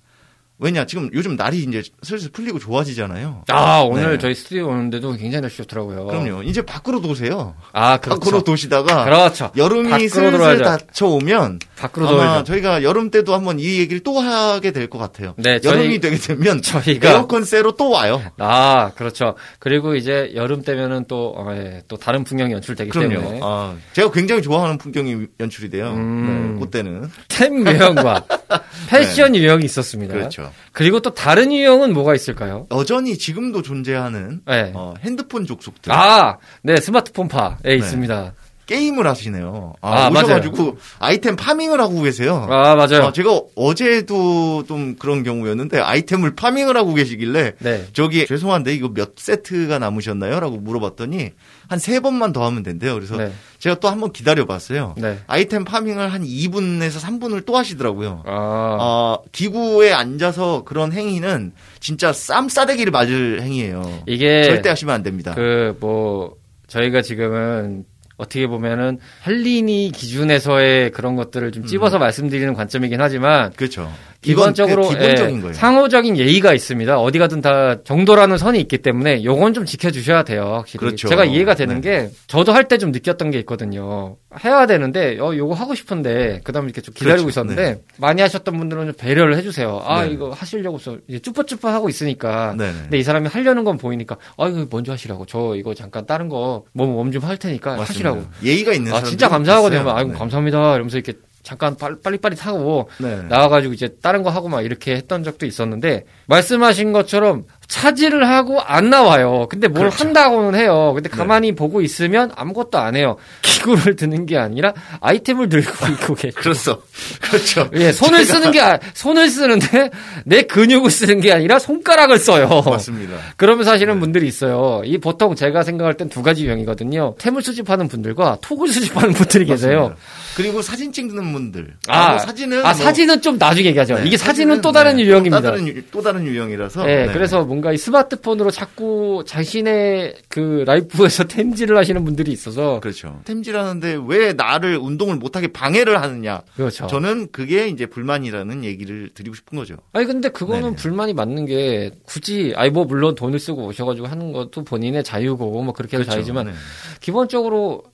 [0.58, 3.44] 왜냐 지금 요즘 날이 이제 슬슬 풀리고 좋아지잖아요.
[3.48, 4.18] 아 오늘 네.
[4.18, 6.06] 저희 스튜디오 오는데도 굉장히 날씨 좋더라고요.
[6.06, 6.42] 그럼요.
[6.44, 7.54] 이제 밖으로 도세요.
[7.72, 8.20] 아 그렇죠.
[8.20, 9.50] 밖으로 도시다가 그렇죠.
[9.56, 10.62] 여름이 슬슬.
[10.62, 12.52] 닫혀오면 밖으로 아마 돌죠.
[12.52, 15.34] 저희가 여름 때도 한번 이 얘기를 또 하게 될 것 같아요.
[15.36, 18.22] 네, 여름이 저희- 되게 되면 저희가 에어컨 쇠로 또 와요.
[18.38, 19.34] 아 그렇죠.
[19.58, 23.08] 그리고 이제 여름 때면은 또 어, 예, 또 다른 풍경이 연출되기 그럼요.
[23.20, 25.92] 때문에 아, 제가 굉장히 좋아하는 풍경이 연출이 돼요.
[25.94, 26.54] 음.
[26.54, 28.24] 네, 그때는 템 유형과
[28.88, 30.14] 패션 유형이 있었습니다.
[30.14, 30.45] 그렇죠.
[30.72, 32.66] 그리고 또 다른 유형은 뭐가 있을까요?
[32.72, 34.72] 여전히 지금도 존재하는 네.
[34.74, 38.32] 어, 핸드폰 족속들 아, 네, 스마트폰 파에 있습니다.
[38.66, 39.74] 게임을 하시네요.
[39.80, 42.46] 아, 아, 오셔가지고 아이템 파밍을 하고 계세요.
[42.50, 43.04] 아, 맞아요.
[43.04, 47.84] 아, 제가 어제도 좀 그런 경우였는데 아이템을 파밍을 하고 계시길래 네.
[47.92, 50.40] 저기 죄송한데 이거 몇 세트가 남으셨나요?
[50.40, 51.30] 라고 물어봤더니
[51.68, 52.94] 한 세 번만 더 하면 된대요.
[52.94, 53.32] 그래서 네.
[53.58, 54.94] 제가 또 한번 기다려봤어요.
[54.98, 55.18] 네.
[55.26, 58.22] 아이템 파밍을 한 2분에서 3분을 또 하시더라고요.
[58.26, 64.02] 아, 어, 기구에 앉아서 그런 행위는 진짜 쌈 싸대기를 맞을 행위예요.
[64.06, 65.34] 이게 절대 하시면 안 됩니다.
[65.34, 66.34] 그 뭐
[66.68, 67.84] 저희가 지금은
[68.16, 73.92] 어떻게 보면은 할리니 기준에서의 그런 것들을 좀 찝어서 말씀드리는 관점이긴 하지만 그렇죠.
[74.26, 75.52] 기본적으로 기본적인 예.
[75.52, 76.98] 상호적인 예의가 있습니다.
[77.00, 80.54] 어디 가든 다 정도라는 선이 있기 때문에 요건 좀 지켜주셔야 돼요.
[80.58, 80.78] 확실히.
[80.80, 81.08] 그렇죠.
[81.08, 81.90] 제가 이해가 되는 네.
[82.06, 84.16] 게 저도 할 때 좀 느꼈던 게 있거든요.
[84.44, 87.28] 해야 되는데 어 요거 하고 싶은데 그다음에 이렇게 좀 기다리고 그렇죠.
[87.30, 89.80] 있었는데 많이 하셨던 분들은 좀 배려를 해주세요.
[89.84, 90.10] 아 네.
[90.10, 92.54] 이거 하시려고 써 이제 쭈뼛쭈뼛 하고 있으니까.
[92.58, 92.72] 네네.
[92.82, 96.64] 근데 이 사람이 하려는 건 보이니까 아 이거 먼저 하시라고 저 이거 잠깐 다른 거
[96.72, 98.10] 몸 좀 할 테니까 맞습니다.
[98.10, 98.22] 하시라고.
[98.44, 99.90] 예의가 있는 아 사람 진짜 감사하거든요.
[99.90, 100.18] 아이고 네.
[100.18, 100.74] 감사합니다.
[100.74, 101.14] 이러면서 이렇게
[101.46, 103.22] 잠깐 빨리 빨리, 빨리 타고 네.
[103.22, 108.90] 나와가지고 이제 다른 거 하고 막 이렇게 했던 적도 있었는데 말씀하신 것처럼 차지를 하고 안
[108.90, 109.46] 나와요.
[109.50, 110.04] 근데 뭘 그렇죠.
[110.04, 110.92] 한다고는 해요.
[110.94, 111.16] 근데 네.
[111.16, 113.16] 가만히 보고 있으면 아무것도 안 해요.
[113.42, 116.40] 기구를 드는 게 아니라 아이템을 들고 있고 계시고.
[116.40, 116.82] 그렇죠.
[117.20, 117.68] 그렇죠.
[117.74, 119.90] 예, 손을 쓰는 게 아- 손을 쓰는데
[120.24, 122.62] 내 근육을 쓰는 게 아니라 손가락을 써요.
[122.64, 123.14] 맞습니다.
[123.36, 124.82] 그러면서 하시는 분들이 있어요.
[124.84, 127.16] 이 보통 제가 생각할 땐 두 가지 유형이거든요.
[127.18, 129.80] 템을 수집하는 분들과 톡을 수집하는 분들이 계세요.
[129.80, 129.96] 맞습니다.
[130.36, 131.74] 그리고 사진 찍는 분들.
[131.88, 133.96] 아, 뭐 사진은 아 뭐- 사진은 좀 나중에 얘기하죠.
[133.96, 135.40] 네, 이게 사진은 또 다른 네, 유형입니다.
[135.40, 136.84] 또 다른, 유- 또 다른 유형이라서.
[136.84, 137.12] 네, 네.
[137.12, 143.20] 그래서 뭔가 이 스마트폰으로 자꾸 자신의 그 라이프에서 템질을 하시는 분들이 있어서 그렇죠.
[143.24, 146.42] 템질하는데 왜 나를 운동을 못하게 방해를 하느냐.
[146.54, 146.86] 그렇죠.
[146.86, 149.76] 저는 그게 이제 불만이라는 얘기를 드리고 싶은 거죠.
[149.92, 150.76] 아니 근데 그거는 네네.
[150.76, 155.72] 불만이 맞는 게 굳이 아니 뭐 물론 돈을 쓰고 오셔가지고 하는 것도 본인의 자유고 뭐
[155.72, 156.52] 그렇게 해도 자유지만 네.
[157.00, 157.84] 기본적으로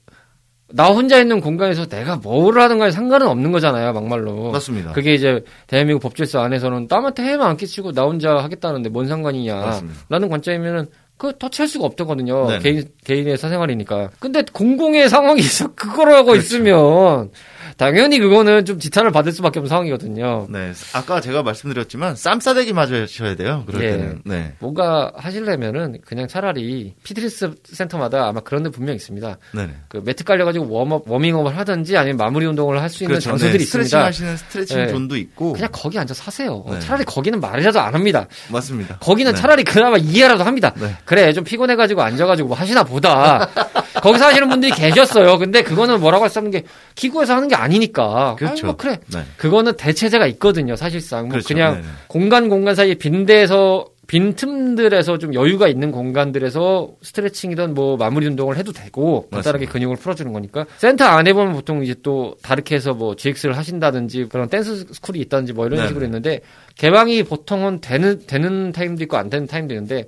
[0.69, 4.51] 나 혼자 있는 공간에서 내가 뭘 하든가에 상관은 없는 거잖아요 막말로.
[4.51, 4.91] 맞습니다.
[4.93, 9.55] 그게 이제 대한민국 법질서 안에서는 남한테 해만 안 끼치고 나 혼자 하겠다는데 뭔 상관이냐.
[9.55, 9.99] 맞습니다.
[10.09, 12.59] 라는 관점이면은 그 터치할 수가 없거든요.
[12.59, 14.09] 개인 개인의 사생활이니까.
[14.19, 16.43] 근데 공공의 상황에서 그걸 하고 그렇죠.
[16.43, 17.31] 있으면
[17.77, 20.47] 당연히 그거는 좀 지탄을 받을 수밖에 없는 상황이거든요.
[20.49, 20.71] 네.
[20.93, 23.63] 아까 제가 말씀드렸지만 쌈싸대기 맞으셔야 돼요.
[23.67, 23.91] 그럴 예.
[23.91, 24.21] 때는.
[24.25, 24.53] 네.
[24.59, 29.37] 뭔가 하시려면은 그냥 차라리 피트니스 센터마다 아마 그런 데 분명 있습니다.
[29.53, 29.73] 네네.
[29.89, 33.65] 그 매트 깔려가지고 warm up, 워밍업을 하든지 아니면 마무리 운동을 할 수 있는 장소들이 네.
[33.65, 34.05] 스트레칭 있습니다.
[34.05, 34.87] 하시는 스트레칭 네.
[34.87, 35.53] zone도 있고.
[35.53, 36.63] 그냥 거기 앉아서 하세요.
[36.69, 36.79] 네.
[36.79, 38.27] 차라리 거기는 말이라도 안 합니다.
[38.51, 38.97] 맞습니다.
[38.99, 39.39] 거기는 네.
[39.39, 40.71] 차라리 그나마 이해라도 합니다.
[40.79, 40.95] 네.
[41.05, 43.49] 그래 좀 피곤해가지고 앉아가지고 뭐 하시나 보다.
[44.03, 45.37] 거기서 하시는 분들이 계셨어요.
[45.39, 46.63] 근데 그거는 뭐라고 할 수 없는 게
[46.95, 48.35] 기구에서 하는 게 아니니까.
[48.37, 48.67] 그렇죠.
[48.67, 48.99] 뭐 그래.
[49.13, 49.21] 네.
[49.37, 50.75] 그거는 대체제가 있거든요.
[50.75, 51.47] 사실상 뭐 그렇죠.
[51.47, 51.87] 그냥 네네.
[52.07, 58.57] 공간 공간 사이에 빈 데에서 빈 틈들에서 좀 여유가 있는 공간들에서 스트레칭이든 뭐 마무리 운동을
[58.57, 59.65] 해도 되고 간단하게.
[59.65, 64.49] 근육을 풀어주는 거니까 센터 안에 보면 보통 이제 또 다르게 해서 뭐 GX를 하신다든지 그런
[64.49, 65.87] 댄스 스쿨이 있다든지 뭐 이런 네네.
[65.87, 66.41] 식으로 있는데
[66.75, 70.05] 개방이 보통은 되는 되는 타임도 있고 안 되는 타임도 있는데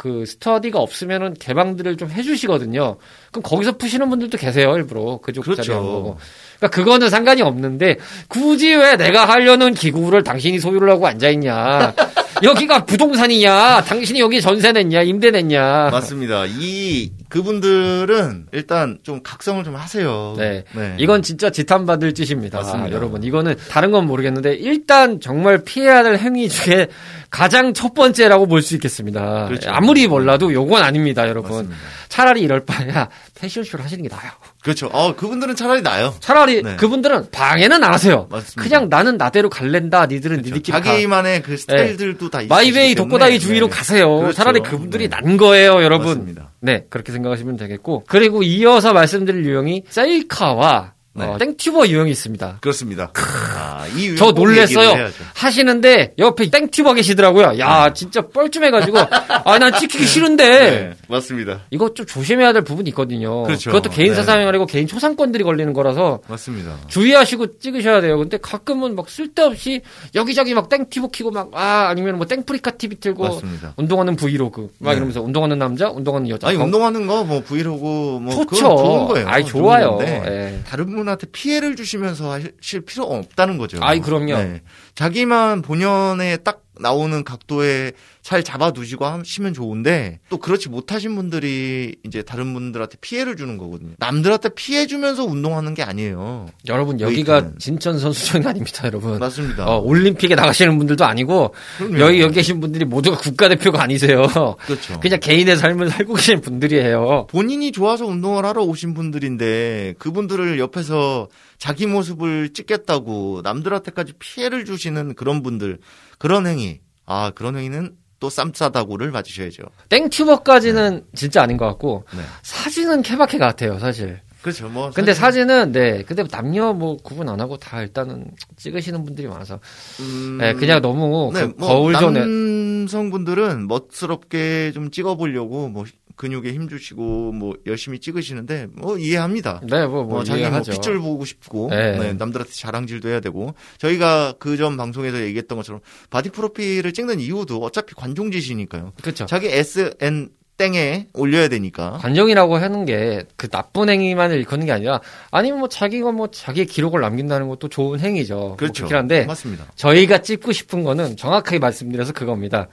[0.00, 2.96] 그 스터디가 없으면은 개방들을 좀 해주시거든요.
[3.30, 5.74] 그럼 거기서 푸시는 분들도 계세요 일부러 그쪽 그렇죠.
[5.74, 6.18] 보고.
[6.56, 11.92] 그러니까 그거는 상관이 없는데 굳이 왜 내가 하려는 기구를 당신이 소유를 하고 앉아 있냐?
[12.42, 13.82] 여기가 부동산이냐?
[13.82, 15.02] 당신이 여기 전세 냈냐?
[15.02, 15.90] 임대 냈냐?
[15.92, 16.46] 맞습니다.
[16.46, 20.34] 이 그분들은 일단 좀 각성을 좀 하세요.
[20.36, 20.64] 네.
[20.98, 22.58] 이건 진짜 지탄받을 짓입니다.
[22.58, 22.94] 맞습니다.
[22.94, 23.22] 여러분.
[23.22, 26.88] 이거는 다른 건 모르겠는데 일단 정말 피해야 될 행위 중에
[27.30, 29.46] 가장 첫 번째라고 볼 수 있겠습니다.
[29.46, 29.70] 그렇죠.
[29.70, 31.50] 아무리 몰라도 요건 아닙니다, 여러분.
[31.52, 31.76] 맞습니다.
[32.08, 33.08] 차라리 이럴 바에야
[33.40, 34.30] 패션쇼를 하시는 게 나아요.
[34.62, 34.88] 그렇죠.
[34.92, 36.14] 어, 그분들은 차라리 나아요.
[36.20, 36.76] 차라리 네.
[36.76, 38.26] 그분들은 방해는 안 하세요.
[38.30, 38.62] 맞습니다.
[38.62, 40.06] 그냥 나는 나대로 갈랜다.
[40.06, 40.82] 니들은 니들끼리 가.
[40.82, 42.94] 자기만의 그 스타일들도 다 있으시기 my way.
[42.94, 43.74] 독고다이 주의로 네.
[43.74, 44.16] 가세요.
[44.18, 44.36] 그렇죠.
[44.36, 45.16] 차라리 그분들이 네.
[45.16, 46.08] 난 거예요, 여러분.
[46.08, 46.49] 맞습니다.
[46.60, 48.04] 네, 그렇게 생각하시면 되겠고.
[48.06, 51.24] 그리고 이어서 말씀드릴 유형이 셀카와 네.
[51.24, 52.58] 어, 땡튜버 유형이 있습니다.
[52.60, 53.10] 그렇습니다.
[53.16, 53.84] 아,
[54.16, 55.08] 저 깜짝 놀랬어요.
[55.34, 57.58] 하시는데 옆에 땡튜버 계시더라고요.
[57.58, 58.98] 야, 진짜 뻘쭘해가지고
[59.44, 61.62] 아, 난 찍히기 싫은데 네, 맞습니다.
[61.70, 63.42] 이거 좀 조심해야 될 부분이 있거든요.
[63.42, 63.72] 그렇죠.
[63.72, 64.14] 것도 개인 네.
[64.14, 66.76] 사생활이고 개인 초상권들이 걸리는 거라서 맞습니다.
[66.86, 68.16] 주의하시고 찍으셔야 돼요.
[68.16, 69.80] 근데 가끔은 막 쓸데없이
[70.14, 73.72] 여기저기 막 땡튜브 키고 막 아 아니면 뭐 땡프리카 TV 틀고 맞습니다.
[73.76, 74.96] 운동하는 브이로그 막 네.
[74.98, 76.46] 이러면서 운동하는 남자, 운동하는 여자.
[76.48, 78.46] 아니 건- 운동하는 거 뭐 브이로그 뭐 좋죠.
[78.46, 79.28] 그건 좋은 거예요.
[79.28, 79.98] 아이 좋아요.
[80.02, 80.60] 예.
[80.68, 83.78] 다른 분 한테 피해를 주시면서 하실 필요 없다는 거죠.
[83.78, 83.86] 네.
[83.86, 84.58] 아이, 그럼요.
[84.94, 92.52] 자기만 본연에 딱 나오는 각도에 잘 잡아두시고 하시면 좋은데 또 그렇지 못하신 분들이 이제 다른
[92.52, 93.92] 분들한테 피해를 주는 거거든요.
[93.98, 96.46] 남들한테 피해 주면서 운동하는 게 아니에요.
[96.68, 97.58] 여러분 여기가 웨이트는.
[97.58, 99.18] 진천 선수촌이 아닙니다, 여러분.
[99.18, 99.66] 맞습니다.
[99.66, 101.98] 어, 올림픽에 나가시는 분들도 아니고 그럼요.
[102.00, 104.26] 여기 여기 계신 분들이 모두가 국가대표가 아니세요.
[104.66, 105.00] 그렇죠.
[105.00, 107.26] 그냥 개인의 삶을 살고 계신 분들이에요.
[107.30, 111.28] 본인이 좋아서 운동을 하러 오신 분들인데 그분들을 옆에서
[111.58, 115.78] 자기 모습을 찍겠다고 남들한테까지 피해를 주시는 그런 분들
[116.18, 119.62] 그런 행위 아 그런 행위는 또 쌈싸다구를 맞으셔야죠.
[119.88, 122.20] 땡튜버까지는 진짜 아닌 것 같고 네.
[122.42, 124.20] 사진은 케바케 같아요, 사실.
[124.42, 124.68] 그렇죠.
[124.70, 129.26] 뭐 근데 사실, 사진은 네, 근데 남녀 뭐 구분 안 하고 다 일단은 찍으시는 분들이
[129.28, 129.58] 많아서
[130.00, 135.84] 음, 네, 그냥 너무 네, 그 뭐 거울 전에 남성분들은 멋스럽게 좀 찍어 보려고 뭐
[136.20, 139.62] 근육에 힘 주시고 뭐 열심히 찍으시는데 뭐 이해합니다.
[139.66, 140.72] 네, 뭐, 뭐, 뭐 자기 뭐 이해하죠.
[140.72, 141.96] 핏줄 보고 싶고 네.
[141.98, 145.80] 네, 남들한테 자랑질도 해야 되고 저희가 그 전 방송에서 얘기했던 것처럼
[146.10, 148.92] 바디 프로필을 찍는 이유도 어차피 관종짓이니까요.
[149.00, 149.24] 그렇죠.
[149.24, 150.28] 자기 SN
[150.58, 151.92] 땡에 올려야 되니까.
[152.02, 157.00] 관정이라고 하는 게 그 나쁜 행위만을 일컫는 게 아니라 아니면 뭐 자기가 뭐 자기의 기록을
[157.00, 158.34] 남긴다는 것도 좋은 행위죠.
[158.36, 158.84] 뭐 그렇죠.
[158.84, 159.64] 그렇긴 한데 맞습니다.
[159.76, 162.68] 저희가 찍고 싶은 거는 정확하게 말씀드려서 그겁니다.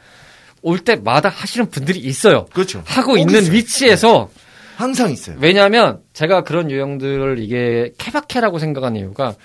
[0.67, 2.45] 올 때마다 하시는 분들이 있어요.
[2.53, 2.83] 그렇죠.
[2.85, 3.53] 하고 꼭 있는 있어요.
[3.53, 4.29] 위치에서
[4.75, 5.37] 항상 있어요.
[5.39, 9.35] 왜냐하면 제가 그런 유형들을 이게 케바케라고 생각하는 이유가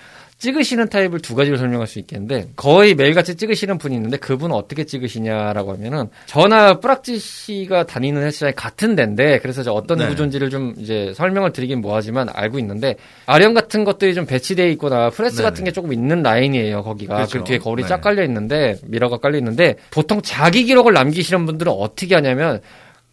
[0.43, 5.71] 찍으시는 타입을 두 가지로 설명할 수 있겠는데 거의 매일같이 찍으시는 분이 있는데 그분은 어떻게 찍으시냐라고
[5.73, 10.07] 하면은 저나 뿌락지 씨가 다니는 헬스장이 같은 데인데 그래서 저 어떤 네.
[10.09, 15.37] 구조인지를 좀 이제 설명을 드리긴 뭐하지만 알고 있는데 아령 같은 것들이 좀 배치되어 있거나 프레스
[15.37, 15.49] 네네.
[15.49, 17.39] 같은 게 조금 있는 라인이에요 거기가 그렇죠.
[17.39, 17.87] 그 뒤에 거울이 네.
[17.87, 22.59] 쫙 깔려 있는데 mirror가 깔려 있는데 보통 자기 기록을 남기시는 분들은 어떻게 하냐면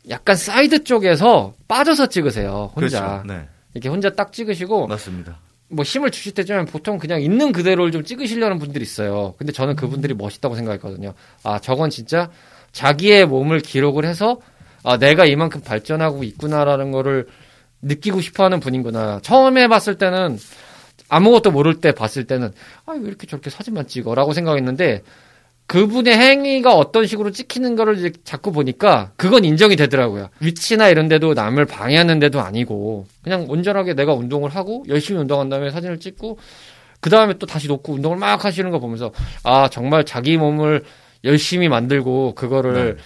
[0.09, 3.23] 약간 사이드 쪽에서 빠져서 찍으세요 혼자 그렇죠.
[3.29, 3.49] 네.
[3.75, 5.39] 이렇게 혼자 딱 찍으시고 맞습니다.
[5.71, 9.35] 뭐 힘을 주실 때쯤엔 보통 그냥 있는 그대로를 좀 찍으시려는 분들이 있어요.
[9.39, 11.15] 근데 저는 그분들이 멋있다고 생각했거든요.
[11.45, 12.31] 아 저건 진짜
[12.73, 14.41] 자기의 몸을 기록을 해서
[14.83, 17.29] 아 내가 이만큼 발전하고 있구나라는 거를
[17.83, 19.21] 느끼고 싶어 하는 분이구나.
[19.23, 20.39] 처음에 봤을 때는
[21.09, 22.53] 아무것도 모를 때 봤을 때는
[22.87, 25.03] 아 왜 이렇게 저렇게 사진만 찍어라고 생각했는데
[25.71, 30.29] 그분의 행위가 어떤 식으로 찍히는 거를 이제 자꾸 보니까 그건 인정이 되더라고요.
[30.41, 35.71] 위치나 이런 데도 남을 방해하는 데도 아니고 그냥 온전하게 내가 운동을 하고 열심히 운동한 다음에
[35.71, 36.39] 사진을 찍고
[37.01, 39.13] 그 다음에 또 다시 놓고 운동을 막 하시는 거 보면서
[39.45, 40.83] 아 정말 자기 몸을
[41.23, 42.99] 열심히 만들고 그거를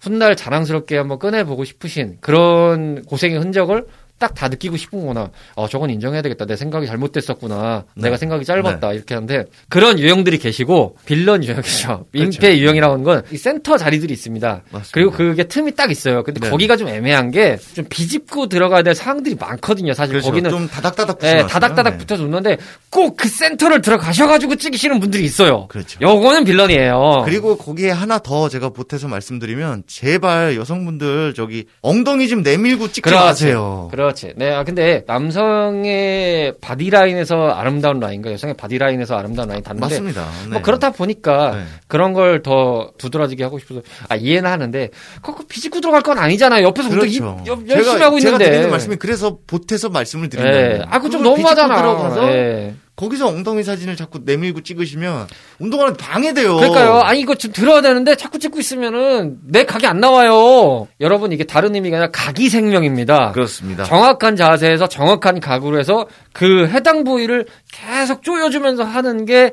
[0.00, 3.86] 훗날 자랑스럽게 한번 꺼내보고 싶으신 그런 고생의 흔적을
[4.22, 5.30] 딱 다 느끼고 싶은구나.
[5.56, 6.46] 어, 저건 인정해야 되겠다.
[6.46, 7.84] 내 생각이 잘못됐었구나.
[7.94, 8.02] 네.
[8.04, 8.92] 내가 생각이 짧았다.
[8.92, 12.06] 이렇게 하는데 그런 유형들이 계시고 빌런 유형이죠.
[12.12, 12.56] 민폐 그렇죠.
[12.58, 14.62] 유형이라는 건 이 센터 자리들이 있습니다.
[14.70, 14.88] 맞습니다.
[14.92, 16.22] 그리고 그게 틈이 딱 있어요.
[16.22, 16.50] 근데 네.
[16.50, 19.92] 거기가 좀 애매한 게 좀 비집고 들어가야 될 사항들이 많거든요.
[19.94, 20.28] 사실 그렇죠.
[20.28, 21.46] 거기는 좀 다닥다닥 예, 붙여놨어요.
[21.48, 21.98] 다닥다닥 네.
[21.98, 22.56] 붙어서 있는데
[22.90, 25.66] 꼭 그 센터를 들어가셔 가지고 찍으시는 분들이 있어요.
[25.68, 25.98] 그렇죠.
[26.00, 27.22] 요거는 빌런이에요.
[27.24, 33.24] 그리고 거기에 하나 더 제가 보태서 말씀드리면 제발 여성분들 저기 엉덩이 좀 내밀고 찍지 그렇지.
[33.24, 33.88] 마세요.
[33.90, 34.32] 그 렇지.
[34.36, 40.26] 네, 아, 근데 남성의 바디라인에서 아름다운 라인과 여성의 바디라인에서 아름다운 라인 다른데 맞습니다.
[40.44, 40.50] 네.
[40.52, 41.62] 뭐 그렇다 보니까 네.
[41.88, 44.88] 그런 걸 더 두드러지게 하고 싶어서 아 이해는 하는데
[45.22, 46.64] 그거 비집고 들어갈 건 아니잖아요.
[46.66, 47.44] 옆에서 운동 이- 그렇죠.
[47.46, 48.50] 여- 열심히 제가, 하고 제가 있는데.
[48.50, 50.50] 드리는 말씀이 그래서 보태서 말씀을 드린다.
[50.52, 50.80] 예.
[50.88, 51.76] 아, 그거 좀 너무하잖아.
[51.76, 52.74] 들어가서 예.
[52.94, 55.26] 거기서 엉덩이 사진을 자꾸 내밀고 찍으시면
[55.58, 56.56] 운동하는데 방해돼요.
[56.56, 57.00] 그러니까요.
[57.00, 60.88] 아니 이거 좀 들어야 되는데 자꾸 찍고 있으면은 내 각이 안 나와요.
[61.00, 63.32] 여러분 이게 다른 의미가 아니라 각이 생명입니다.
[63.32, 63.84] 그렇습니다.
[63.84, 69.52] 정확한 자세에서 정확한 각으로 해서 그 해당 부위를 계속 조여주면서 하는 게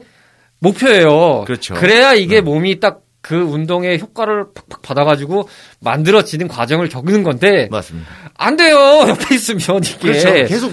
[0.60, 1.46] 목표예요.
[1.46, 1.76] 그렇죠.
[1.76, 2.42] 그래야 이게 네.
[2.42, 5.50] 몸이 딱 그 운동의 효과를 팍팍 받아가지고
[5.82, 8.08] 만들어지는 과정을 적는 건데 맞습니다.
[8.36, 8.78] 안 돼요.
[9.08, 10.34] 옆에 있으면 이게 그렇죠.
[10.48, 10.72] 계속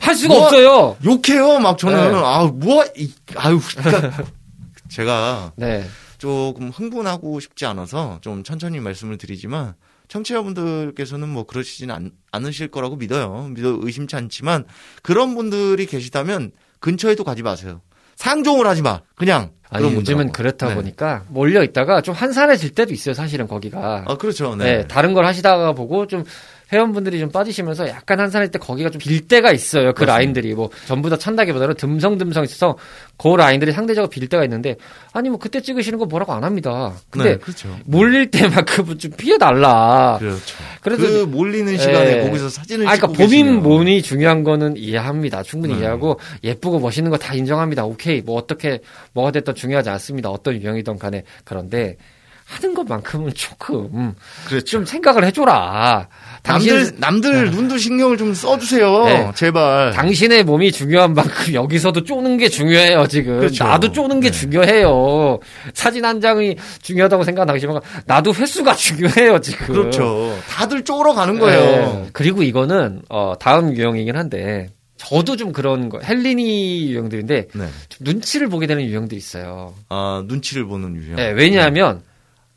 [0.00, 0.96] 할 수가 뭐- 없어요.
[1.04, 1.58] 욕해요.
[1.58, 2.16] 막 저는 네.
[2.24, 4.24] 아, 뭐 이- 아유, 그러니까
[4.88, 5.84] 제가 네.
[6.18, 9.74] 조금 흥분하고 싶지 않아서 좀 천천히 말씀을 드리지만
[10.08, 13.48] 청취자분들께서는 뭐 그러시지는 않, 않으실 거라고 믿어요.
[13.54, 14.64] 믿어 의심치 않지만
[15.02, 17.80] 그런 분들이 계시다면 근처에도 가지 마세요.
[18.16, 19.00] 상종을 하지 마.
[19.16, 20.32] 그냥 그런 요즘은 분들하고.
[20.32, 20.74] 그렇다 네.
[20.74, 23.14] 보니까 몰려 있다가 좀 한산해질 때도 있어요.
[23.14, 24.04] 사실은 거기가.
[24.06, 24.56] 아 그렇죠.
[24.56, 24.78] 네.
[24.78, 24.86] 네.
[24.86, 26.24] 다른 걸 하시다가 보고 좀
[26.72, 29.92] 회원분들이 좀 빠지시면서 약간 한산할 때 거기가 좀 빌 때가 있어요.
[29.94, 30.12] 그 맞습니다.
[30.16, 32.76] 라인들이 뭐 전부 다 찬다기보다는 듬성듬성 있어서
[33.16, 34.76] 그 라인들이 상대적으로 빌 때가 있는데
[35.12, 36.92] 아니 뭐 그때 찍으시는 거 뭐라고 안 합니다.
[37.10, 37.74] 근데 네, 그렇죠.
[37.84, 40.16] 몰릴 때만큼은 좀 피해 달라.
[40.18, 40.56] 그렇죠.
[40.80, 42.22] 그래서 그 몰리는 시간에 예.
[42.26, 45.42] 거기서 사진을 아, 그러니까 계시면 몸이 중요한 거는 이해합니다.
[45.42, 45.80] 충분히 네.
[45.80, 47.84] 이해하고 예쁘고 멋있는 거 다 인정합니다.
[47.84, 48.20] 오케이.
[48.22, 48.80] 뭐 어떻게
[49.12, 50.30] 뭐가 됐든 중요하지 않습니다.
[50.30, 51.96] 어떤 유형이든 간에 그런데
[52.44, 54.14] 하는 것만큼은 조금 음,
[54.46, 54.64] 그렇죠.
[54.64, 56.08] 좀 생각을 해줘라.
[56.48, 59.04] 당신 남들 남들 눈도 신경을 좀 써주세요.
[59.04, 59.30] 네.
[59.34, 59.92] 제발.
[59.92, 63.38] 당신의 몸이 중요한 만큼 여기서도 쪼는 게 중요해요, 지금.
[63.38, 63.64] 그렇죠.
[63.64, 64.38] 나도 쪼는 게 네.
[64.38, 65.38] 중요해요.
[65.74, 69.66] 사진 한 장이 중요하다고 당신은 나도 횟수가 중요해요, 지금.
[69.66, 70.36] 그렇죠.
[70.48, 71.60] 다들 쪼러 가는 거예요.
[71.60, 72.08] 네.
[72.12, 77.68] 그리고 이거는 어, 다음 유형이긴 한데 저도 좀 그런 거 헬리니 유형들인데 네.
[77.88, 79.74] 좀 눈치를 보게 되는 유형들이 있어요.
[79.88, 81.16] 아 눈치를 보는 유형.
[81.16, 82.02] 네, 왜냐하면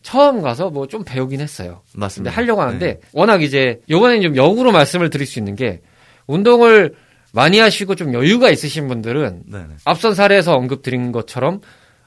[0.02, 1.82] 처음 가서 뭐 좀 배우긴 했어요.
[1.94, 2.36] 맞습니다.
[2.36, 3.00] 하려고 하는데 네.
[3.14, 5.82] 워낙 이제 요번엔 좀 역으로 말씀을 드릴 수 있는 게
[6.28, 6.96] 운동을
[7.34, 9.60] 많이 하시고 좀 여유가 있으신 분들은 네.
[9.60, 9.66] 네.
[9.86, 11.62] 앞선 사례에서 언급드린 것처럼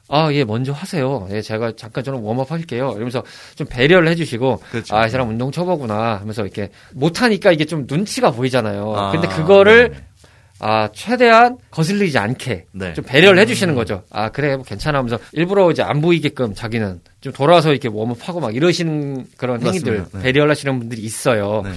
[0.07, 1.27] 아, 예, 먼저 하세요.
[1.31, 2.91] 예, 제가 잠깐 저는 웜업 할게요.
[2.91, 3.23] 이러면서
[3.55, 4.95] 좀 배려를 해주시고, 그렇죠.
[4.95, 8.93] 아, 이 사람 운동 쳐보구나 하면서 이렇게 못하니까 이게 좀 눈치가 보이잖아요.
[8.95, 10.04] 아, 근데 그거를, 네.
[10.59, 12.93] 아, 최대한 거슬리지 않게 네.
[12.93, 14.03] 좀 배려를 해주시는 거죠.
[14.09, 18.55] 아, 그래, 뭐 괜찮아 하면서 일부러 이제 안 보이게끔 자기는 좀 돌아서 이렇게 웜업하고 막
[18.55, 20.17] 이러시는 그런 행위들, 맞습니다.
[20.19, 20.23] 네.
[20.23, 21.61] 배려를 하시는 분들이 있어요.
[21.65, 21.71] 네.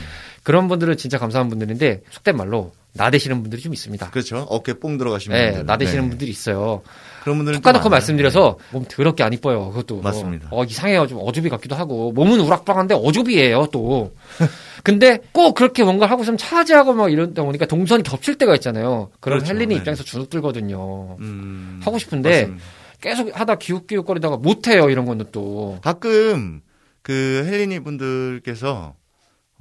[0.45, 4.11] 그런 분들은 진짜 감사한 분들인데, 속된 말로 나대시는 분들이 좀 있습니다.
[4.11, 4.47] 그렇죠.
[4.49, 5.67] 어깨 뽕 들어가시는 네, 분들.
[5.67, 6.09] 나대시는 네.
[6.11, 6.83] 분들이 있어요.
[7.29, 7.97] 그런 분들은 톡 까놓고 또 많아요.
[7.97, 9.69] 말씀드려서 몸 더럽게 안 이뻐요.
[9.69, 10.49] 그것도 맞습니다.
[10.51, 11.07] 어, 이상해요.
[11.07, 14.14] 좀 어조비 같기도 하고 몸은 우락부락한데 어조비예요 또.
[14.83, 19.11] 근데 꼭 그렇게 뭔가 하고 있으면 차지하고 막 이런다 보니까 동선이 겹칠 때가 있잖아요.
[19.21, 19.53] 그럼 그렇죠.
[19.53, 19.79] 헬린이 네.
[19.79, 21.17] 입장에서 주눅 들거든요.
[21.21, 22.64] 음, 하고 싶은데 맞습니다.
[23.01, 25.79] 계속 하다 기웃기웃거리다가 못해요 이런 거는 또.
[25.83, 26.62] 가끔
[27.03, 28.95] 그 헬리니 분들께서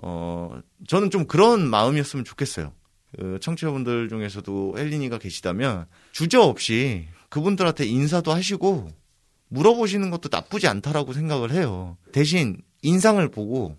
[0.02, 2.72] 어 저는 좀 그런 마음이었으면 좋겠어요.
[3.18, 8.90] 그 청취자분들 중에서도 헬리니가 계시다면 주저 없이 그분들한테 인사도 하시고
[9.50, 11.98] 물어보시는 것도 나쁘지 않다라고 생각을 해요.
[12.12, 13.78] 대신 인상을 보고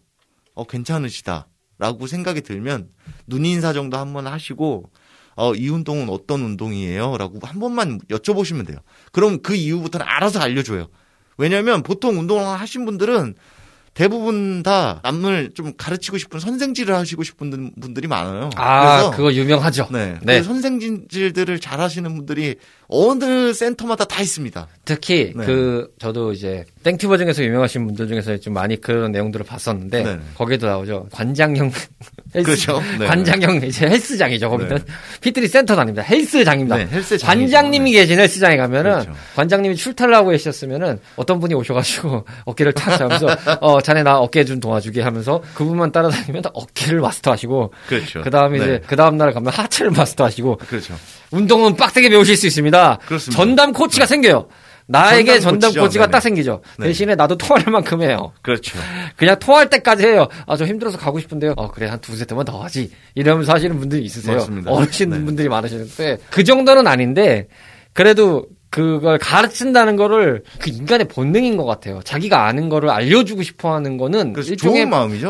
[0.55, 2.91] 어 괜찮으시다라고 생각이 들면
[3.27, 4.91] 눈 인사 정도 한번 하시고
[5.37, 8.79] 어 이 운동은 어떤 운동이에요?라고 한 번만 여쭤보시면 돼요.
[9.13, 10.89] 그럼 그 이후부터는 알아서 알려줘요.
[11.37, 13.37] 왜냐하면 보통 운동을 하신 분들은
[13.99, 18.49] 대부분 다 남을 좀 가르치고 싶은 선생질을 하시고 싶은 분들이 많아요.
[18.55, 19.89] 아 그거 유명하죠.
[19.91, 20.39] 네, 네.
[20.39, 22.55] 그 선생질들을 잘 하시는 분들이
[22.87, 24.69] 어느 센터마다 다 있습니다.
[24.85, 25.45] 특히 네.
[25.45, 30.21] 그 저도 이제 땡튜버 중에서 유명하신 분들 중에서 좀 많이 그런 내용들을 봤었는데 네네.
[30.37, 31.71] 거기에도 나오죠 관장형
[32.35, 32.83] 헬스, 그렇죠.
[32.99, 33.07] 네.
[33.07, 34.83] 관장형 이제 헬스장이죠 거기는 네.
[35.21, 37.27] 피트니스 센터는 아닙니다 헬스장입니다 네, 헬스장이죠.
[37.27, 39.13] 관장님이 계신 헬스장에 가면은 그렇죠.
[39.37, 43.27] 관장님이 출타를 하고 계셨으면은 어떤 분이 오셔가지고 어깨를 탁 잡으면서
[43.61, 48.21] 어 자네 나 어깨 좀 도와주게 하면서 그분만 따라다니면 어깨를 마스터하시고 그렇죠.
[48.21, 48.65] 그 다음에 네.
[48.65, 50.95] 이제 그 다음 날 가면 하체를 마스터하시고 그렇죠.
[51.31, 52.99] 운동은 빡세게 배우실 수 있습니다.
[53.07, 53.43] 그렇습니다.
[53.43, 54.47] 전담 코치가 생겨요.
[54.89, 55.85] 나에게 전담 전담.
[55.85, 56.11] 코치가 네네.
[56.13, 56.61] 딱 생기죠.
[56.79, 56.89] 네.
[56.89, 58.33] 대신에 나도 통화할 만큼 해요.
[58.43, 58.79] 그렇죠.
[59.17, 60.29] 그냥 통화할 때까지 해요.
[60.47, 61.55] 아, 저 힘들어서 가고 싶은데요.
[61.57, 62.91] 어, 그래, 한 두세 대만 더 하지.
[63.15, 64.37] 이러면서 하시는 분들이 있으세요.
[64.37, 64.71] 맞습니다.
[64.71, 65.25] 어르신 네.
[65.25, 67.49] 분들이 많으시는데, 그 정도는 아닌데,
[67.93, 72.01] 그래도 그걸 가르친다는 거를 그 인간의 본능인 것 같아요.
[72.05, 74.83] 자기가 아는 거를 알려주고 싶어 하는 거는 일종의.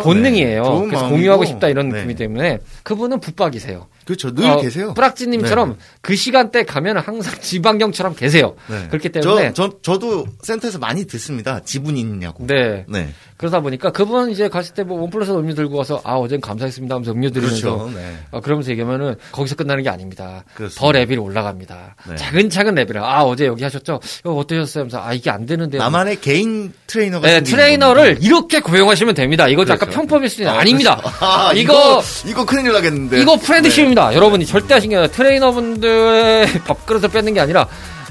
[0.02, 0.62] 본능이에요.
[0.62, 0.68] 네.
[0.68, 1.98] 그래서 마음이고, 공유하고 싶다 이런 네.
[1.98, 3.86] 느낌이 때문에 그분은 붙박이세요.
[4.08, 4.34] 그렇죠.
[4.34, 4.94] 늘 어, 계세요.
[4.94, 5.76] 뿌락지님처럼 네.
[6.00, 8.54] 그 시간대 가면 항상 지방경처럼 계세요.
[8.68, 8.88] 네.
[8.88, 11.60] 그렇기 때문에 저, 저, 저도 센터에서 많이 듣습니다.
[11.60, 12.46] 지분이 있냐고.
[12.46, 12.86] 네.
[12.88, 13.10] 네.
[13.36, 16.94] 그러다 보니까 그분 이제 갔을 때 뭐 one plus 음료 들고 와서 아 어젠 감사했습니다
[16.94, 17.90] 하면서 음료 드리면서 그렇죠.
[17.98, 18.16] 네.
[18.30, 20.44] 어, 그러면서 얘기하면은 거기서 끝나는 게 아닙니다.
[20.54, 20.80] 그렇습니다.
[20.80, 21.96] 더 레벨이 올라갑니다.
[22.08, 22.16] 네.
[22.16, 24.00] 차근차근 레벨을 아 어제 여기 하셨죠?
[24.20, 24.82] 이거 어떠셨어요?
[24.82, 25.82] 하면서 아 이게 안 되는데요.
[25.82, 28.26] 나만의 개인 트레이너가 네, 트레이너를 겁니다.
[28.26, 29.46] 이렇게 고용하시면 됩니다.
[29.48, 29.84] 이거 그렇죠.
[29.86, 31.00] 편법일 수도 있는 아, 아닙니다.
[31.20, 33.20] 아, 이거 이거 이거 큰일 나겠는데.
[33.20, 33.97] 이거 friendship입니다.
[34.14, 37.66] 여러분이 절대 하신 게 아니라 트레이너분들의 밥그릇을 뺏는 게 아니라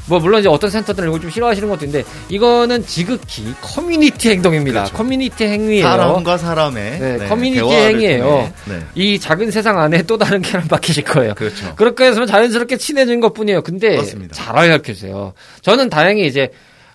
[0.10, 4.84] 뭐 물론 이제 어떤 센터들은 이걸 좀 싫어하시는 것도 있는데 이거는 지극히 커뮤니티 행동입니다.
[4.84, 4.96] 그렇죠.
[4.96, 5.84] 커뮤니티 행위예요.
[5.84, 8.54] 사람과 사람의 네, 커뮤니티 대화를 행위예요.
[8.66, 8.80] 네.
[8.96, 11.34] 이 작은 세상 안에 또 다른 계란 박히실 거예요.
[11.34, 11.76] 그렇죠.
[11.76, 13.62] 그렇게 해서 자연스럽게 친해진 것 뿐이에요.
[13.64, 14.34] 근데 맞습니다.
[14.34, 15.34] 잘 알려 주세요.
[15.62, 16.50] 저는 다행히 이제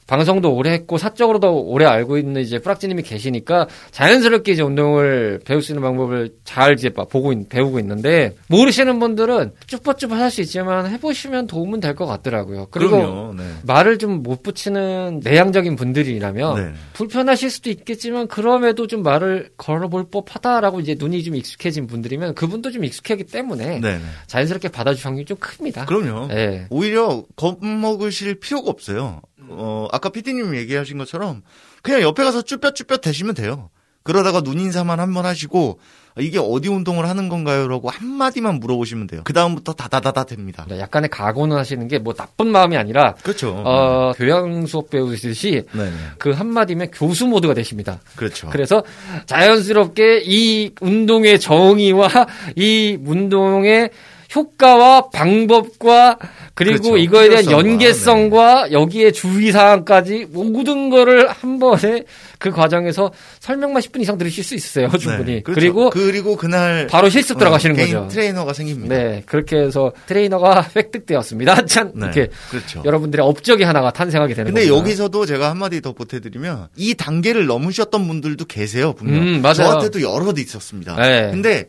[0.07, 5.73] 방송도 오래 했고 사적으로도 오래 알고 있는 이제 프락지님이 계시니까 자연스럽게 이제 운동을 배울 수
[5.73, 10.87] 있는 방법을 잘 이제 봐- 보고 있- 배우고 있는데 모르시는 분들은 쭈뼛쭈뼛 할 수 있지만
[10.91, 12.69] 해보시면 도움은 될 것 같더라고요.
[12.71, 13.35] 그리고 그럼요.
[13.35, 13.43] 네.
[13.67, 16.73] 말을 좀 못 붙이는 내향적인 분들이라면 네.
[16.93, 22.85] 불편하실 수도 있겠지만 그럼에도 좀 말을 걸어볼 법하다라고 이제 눈이 좀 익숙해진 분들이면 그분도 좀
[22.85, 23.99] 익숙하기 때문에 네.
[23.99, 23.99] 네.
[24.27, 25.85] 자연스럽게 받아줄 확률이 좀 큽니다.
[25.87, 26.29] 그럼요.
[26.33, 26.67] 예.
[26.71, 29.21] 오히려 겁먹으실 필요가 없어요.
[29.59, 31.43] 어, 아까 PD님 얘기하신 것처럼
[31.83, 33.71] 그냥 옆에 가서 쭈뼛쭈뼛 대시면 돼요.
[34.05, 35.79] 그러다가 눈인사만 한 번 하시고
[36.19, 37.69] 이게 어디 운동을 하는 건가요?
[37.69, 39.21] 라고 한마디만 물어보시면 돼요.
[39.25, 40.67] 그 다음부터 다다다다 됩니다.
[40.69, 43.55] 약간의 각오는 하시는 게 뭐 나쁜 마음이 아니라 그렇죠.
[43.65, 45.85] 어, 교양 수업 배우듯이 네.
[45.85, 45.93] 네.
[46.19, 48.01] 그 한마디면 교수 모드가 되십니다.
[48.17, 48.49] 그렇죠.
[48.51, 48.83] 그래서
[49.27, 52.09] 자연스럽게 이 운동의 정의와
[52.57, 53.91] 이 운동의
[54.35, 56.19] 효과와 방법과
[56.55, 56.97] 그리고 그렇죠.
[56.97, 62.05] 이거에 대한 연계성과 여기에 주의사항까지 모든 거를 한 번에
[62.39, 65.35] 그 과정에서 설명만 10분 이상 들으실 수 있어요, 충분히.
[65.35, 65.43] 네.
[65.43, 65.61] 그렇죠.
[65.61, 68.09] 그리고 그리고 그날 바로 실습 들어가시는 어, 개인 거죠.
[68.09, 68.95] 트레이너가 생깁니다.
[68.95, 71.65] 네, 그렇게 해서 트레이너가 획득되었습니다.
[71.67, 71.93] 짠!
[71.95, 72.07] 네.
[72.07, 72.83] 이렇게 그렇죠.
[72.85, 74.77] 여러분들의 업적이 하나가 탄생하게 되는 근데 겁니다.
[74.79, 79.55] 여기서도 제가 한마디 더 보태드리면 이 단계를 넘으셨던 분들도 계세요 분명 음, 맞아요.
[79.55, 81.31] 저한테도 여러 대 있었습니다 네.
[81.31, 81.69] 근데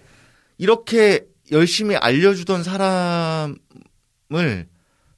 [0.57, 4.67] 이렇게 열심히 알려주던 사람을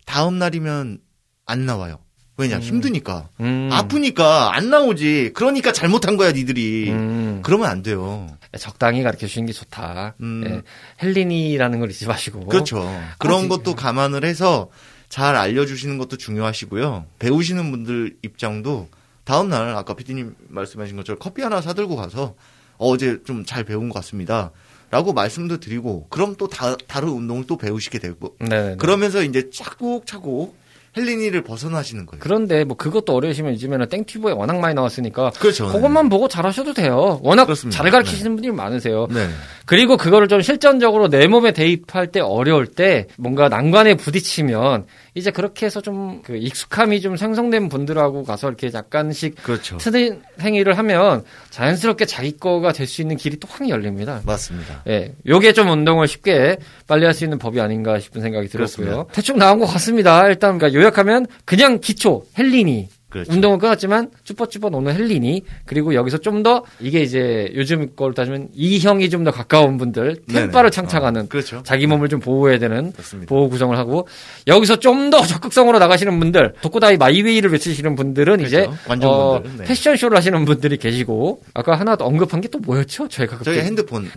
[0.06, 1.00] 다음 날이면
[1.46, 2.00] 안 나와요
[2.38, 3.70] 왜냐 힘드니까 음.
[3.72, 7.40] 아프니까 안 나오지 그러니까 잘못한 거야 니들이 음.
[7.44, 10.16] 그러면 안 돼요 적당히 가르쳐 주시는 게 좋다.
[10.22, 10.44] 음.
[10.48, 10.62] 예,
[11.06, 12.46] 헬린이라는 걸 잊지 마시고.
[12.46, 14.70] 그렇죠 그런 아직- 것도 감안을 해서
[15.10, 18.90] 잘 알려주시는 것도 중요하시고요 배우시는 분들 입장도
[19.24, 22.36] 다음날 아까 피디님 말씀하신 것처럼 커피 하나 사들고 가서
[22.78, 24.52] 어제 좀 잘 배운 것 같습니다.
[24.96, 28.78] 라고 말씀도 드리고 그럼 또 다, 다른 운동을 또 배우시게 되고 네.
[28.78, 30.56] 그러면서 이제 차곡차곡
[30.96, 32.22] 헬리니를 벗어나시는 거예요.
[32.24, 35.68] 그런데 뭐 그것도 어려우시면 요즘에는 땡튜브에 워낙 많이 나왔으니까 그렇죠.
[35.68, 37.20] 그것만 보고 잘하셔도 돼요.
[37.24, 37.78] 워낙 그렇습니다.
[37.78, 39.08] 잘 가르치시는 분들이 많으세요.
[39.12, 39.28] 네.
[39.66, 45.66] 그리고 그거를 좀 실전적으로 내 몸에 대입할 때 어려울 때 뭔가 난관에 부딪히면 이제 그렇게
[45.66, 49.78] 해서 좀 그 익숙함이 좀 생성된 분들하고 가서 이렇게 약간씩 그렇죠.
[49.78, 54.22] 트는 행위를 하면 자연스럽게 자기 거가 될 수 있는 길이 또 확 열립니다.
[54.26, 54.84] 맞습니다.
[54.88, 58.86] 예, 요게 좀 운동을 쉽게 빨리 할 수 있는 법이 아닌가 싶은 생각이 들었고요.
[58.86, 59.14] 그렇습니다.
[59.14, 60.28] 대충 나온 것 같습니다.
[60.28, 63.32] 일단 그러니까 요약하면 그냥 기초 헬리니 그렇죠.
[63.32, 69.10] 운동은 끊었지만 쭈뼛쭈뼛 오는 헬리니 그리고 여기서 좀 더 이게 이제 요즘 걸로 따지면 이형이
[69.10, 70.70] 좀 더 가까운 분들 템바를 네네.
[70.70, 71.62] 창창하는 어, 그렇죠.
[71.64, 73.30] 자기 몸을 좀 보호해야 되는 맞습니다.
[73.30, 74.08] 보호 구성을 하고
[74.48, 78.78] 여기서 좀 더 적극성으로 나가시는 분들 독고다이 my way를 외치시는 분들은 이제 그렇죠.
[78.88, 79.64] 관종분들, 어, 네.
[79.66, 83.08] 패션쇼를 하시는 분들이 계시고 아까 하나 더 언급한 게 또 뭐였죠?
[83.08, 84.12] 저희가 저희 핸드폰 분.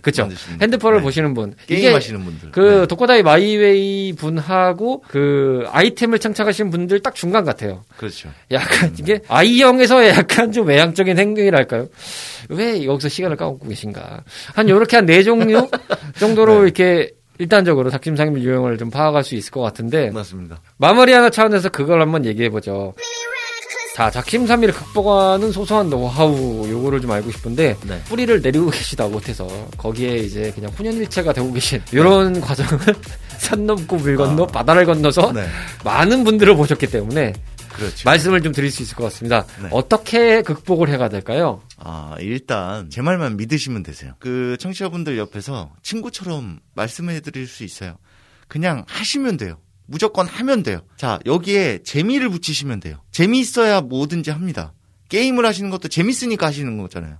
[0.61, 1.03] 핸드폰을 네.
[1.03, 1.55] 보시는 분.
[1.67, 2.51] 게임 하시는 분들.
[2.51, 2.85] 그 네.
[2.87, 7.83] 독고다이 my way 분하고 그 아이템을 창작하시는 분들 딱 중간 같아요.
[7.97, 8.29] 그렇죠.
[8.51, 11.87] 약간 이게 I형에서의 약간 좀 외향적인 행동이랄까요?
[12.49, 14.23] 왜 여기서 시간을 까먹고 계신가?
[14.55, 15.67] 한 요렇게 한 네 종류
[16.19, 16.63] 정도로 네.
[16.63, 20.61] 이렇게 일단적으로 닭심상임 유형을 좀 파악할 수 있을 것 같은데 맞습니다.
[20.77, 22.93] 마무리 하나 차원에서 그걸 한번 얘기해 보죠.
[23.95, 28.01] 자, 작심삼일을 극복하는 소소한 노하우 요거를 좀 알고 싶은데 네.
[28.07, 29.45] 뿌리를 내리고 계시다 못해서
[29.77, 32.79] 거기에 이제 그냥 혼연일체가 되고 계신 이런 과정을
[33.37, 34.47] 산 넘고 물 건너 아.
[34.47, 35.45] 바다를 건너서 네.
[35.83, 37.33] 많은 분들을 보셨기 때문에
[37.79, 38.03] 그렇죠.
[38.05, 39.45] 말씀을 좀 드릴 수 있을 것 같습니다.
[39.61, 39.69] 네.
[39.71, 41.61] 어떻게 극복을 해가 될까요?
[41.77, 44.13] 아, 일단 제 말만 믿으시면 되세요.
[44.19, 47.97] 그 청취자분들 옆에서 친구처럼 말씀해 드릴 수 있어요.
[48.47, 49.57] 그냥 하시면 돼요.
[49.85, 50.81] 무조건 하면 돼요.
[50.97, 53.01] 자, 여기에 재미를 붙이시면 돼요.
[53.11, 54.73] 재미있어야 뭐든지 합니다.
[55.09, 57.17] 게임을 하시는 것도 재밌으니까 하시는 거잖아요.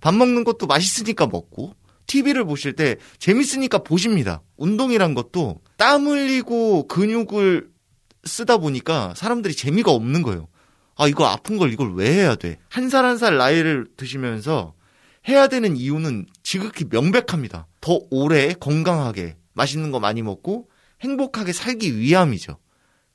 [0.00, 1.74] 밥 먹는 것도 맛있으니까 먹고,
[2.06, 4.42] TV를 보실 때 재밌으니까 보십니다.
[4.56, 7.68] 운동이란 것도 땀 흘리고 근육을
[8.24, 10.48] 쓰다 보니까 사람들이 재미가 없는 거예요.
[10.96, 12.58] 아, 이거 아픈 걸 이걸 왜 해야 돼?
[12.68, 14.74] 한살 한 살 나이를 드시면서
[15.28, 17.66] 해야 되는 이유는 지극히 명백합니다.
[17.80, 20.68] 더 오래 건강하게 맛있는 거 많이 먹고
[21.02, 22.58] 행복하게 살기 위함이죠.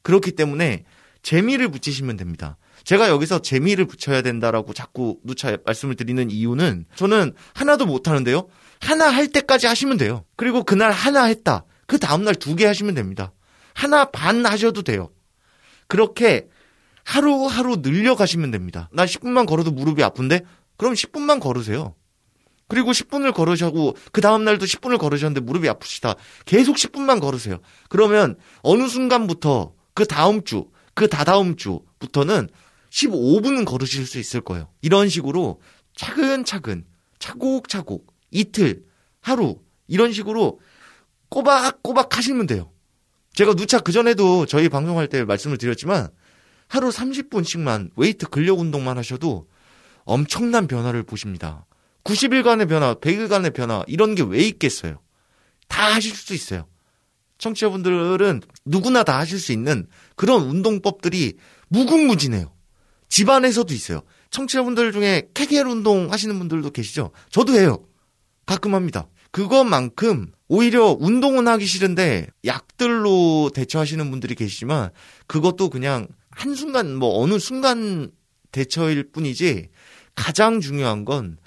[0.04, 0.86] 그렇기 때문에
[1.22, 2.58] 재미를 붙이시면 됩니다.
[2.84, 8.47] 제가 여기서 재미를 붙여야 된다라고 자꾸 누차 말씀을 드리는 이유는 저는 하나도 못 하는데요.
[8.82, 10.26] 하나 할 때까지 하시면 돼요.
[10.36, 11.66] 그리고 그날 하나 했다.
[11.88, 13.32] 그 다음날 두 개 하시면 됩니다.
[13.74, 15.09] 하나 반 하셔도 돼요.
[15.88, 16.47] 그렇게
[17.03, 18.89] 하루하루 늘려가시면 됩니다.
[18.93, 20.41] 나 10분만 걸어도 무릎이 아픈데?
[20.78, 21.95] 그럼 10분만 걸으세요.
[22.67, 26.15] 그리고 10분을 걸으셔고 그 다음 날도 10분을 걸으셨는데 무릎이 아프시다.
[26.45, 27.59] 계속 10분만 걸으세요.
[27.89, 30.65] 그러면 어느 순간부터 그 다음 주,
[30.95, 32.49] 그 다다음 주부터는
[32.89, 34.69] 15분은 걸으실 수 있을 거예요.
[34.82, 35.61] 이런 식으로
[35.95, 36.86] 차근차근,
[37.19, 38.84] 차곡차곡, 이틀,
[39.21, 40.59] 하루, 이런 식으로
[41.30, 42.71] 꼬박꼬박 하시면 돼요.
[43.34, 46.09] 제가 누차 그전에도 저희 방송할 때 말씀을 드렸지만
[46.67, 49.47] 하루 30분씩만 웨이트 근력 운동만 하셔도
[50.05, 51.65] 엄청난 변화를 보십니다.
[52.03, 54.99] 90일간의 변화, 100일간의 변화, 이런 게 왜 있겠어요?
[55.67, 56.67] 다 하실 수 있어요.
[57.38, 61.38] 청취자분들은 누구나 다 하실 수 있는 그런 운동법들이
[61.69, 62.53] 무궁무진해요.
[63.09, 64.01] 집안에서도 있어요.
[64.31, 67.11] 청취자분들 중에 케겔 운동 하시는 분들도 계시죠?
[67.29, 67.86] 저도 해요.
[68.45, 69.07] 가끔 합니다.
[69.31, 74.91] 그것만큼 오히려 운동은 하기 싫은데 약들로 대처하시는 분들이 계시지만
[75.26, 78.12] 그것도 그냥 한순간 뭐 어느 순간
[78.51, 79.70] 대처일 뿐이지
[80.14, 81.38] 가장 중요한 건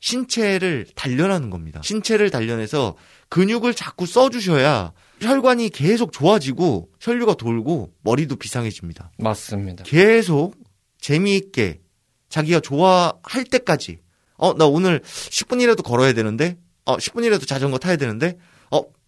[0.00, 1.82] 신체를 단련하는 겁니다.
[1.84, 2.96] 신체를 단련해서
[3.28, 9.12] 근육을 자꾸 써주셔야 혈관이 계속 좋아지고 혈류가 돌고 머리도 비상해집니다.
[9.18, 9.84] 맞습니다.
[9.84, 10.54] 계속
[11.02, 11.80] 재미있게
[12.30, 13.98] 자기가 좋아할 때까지
[14.38, 16.56] 어, 나 오늘 10분이라도 걸어야 되는데
[16.86, 18.44] 어, 10분이라도 자전거 타야 되는데 어,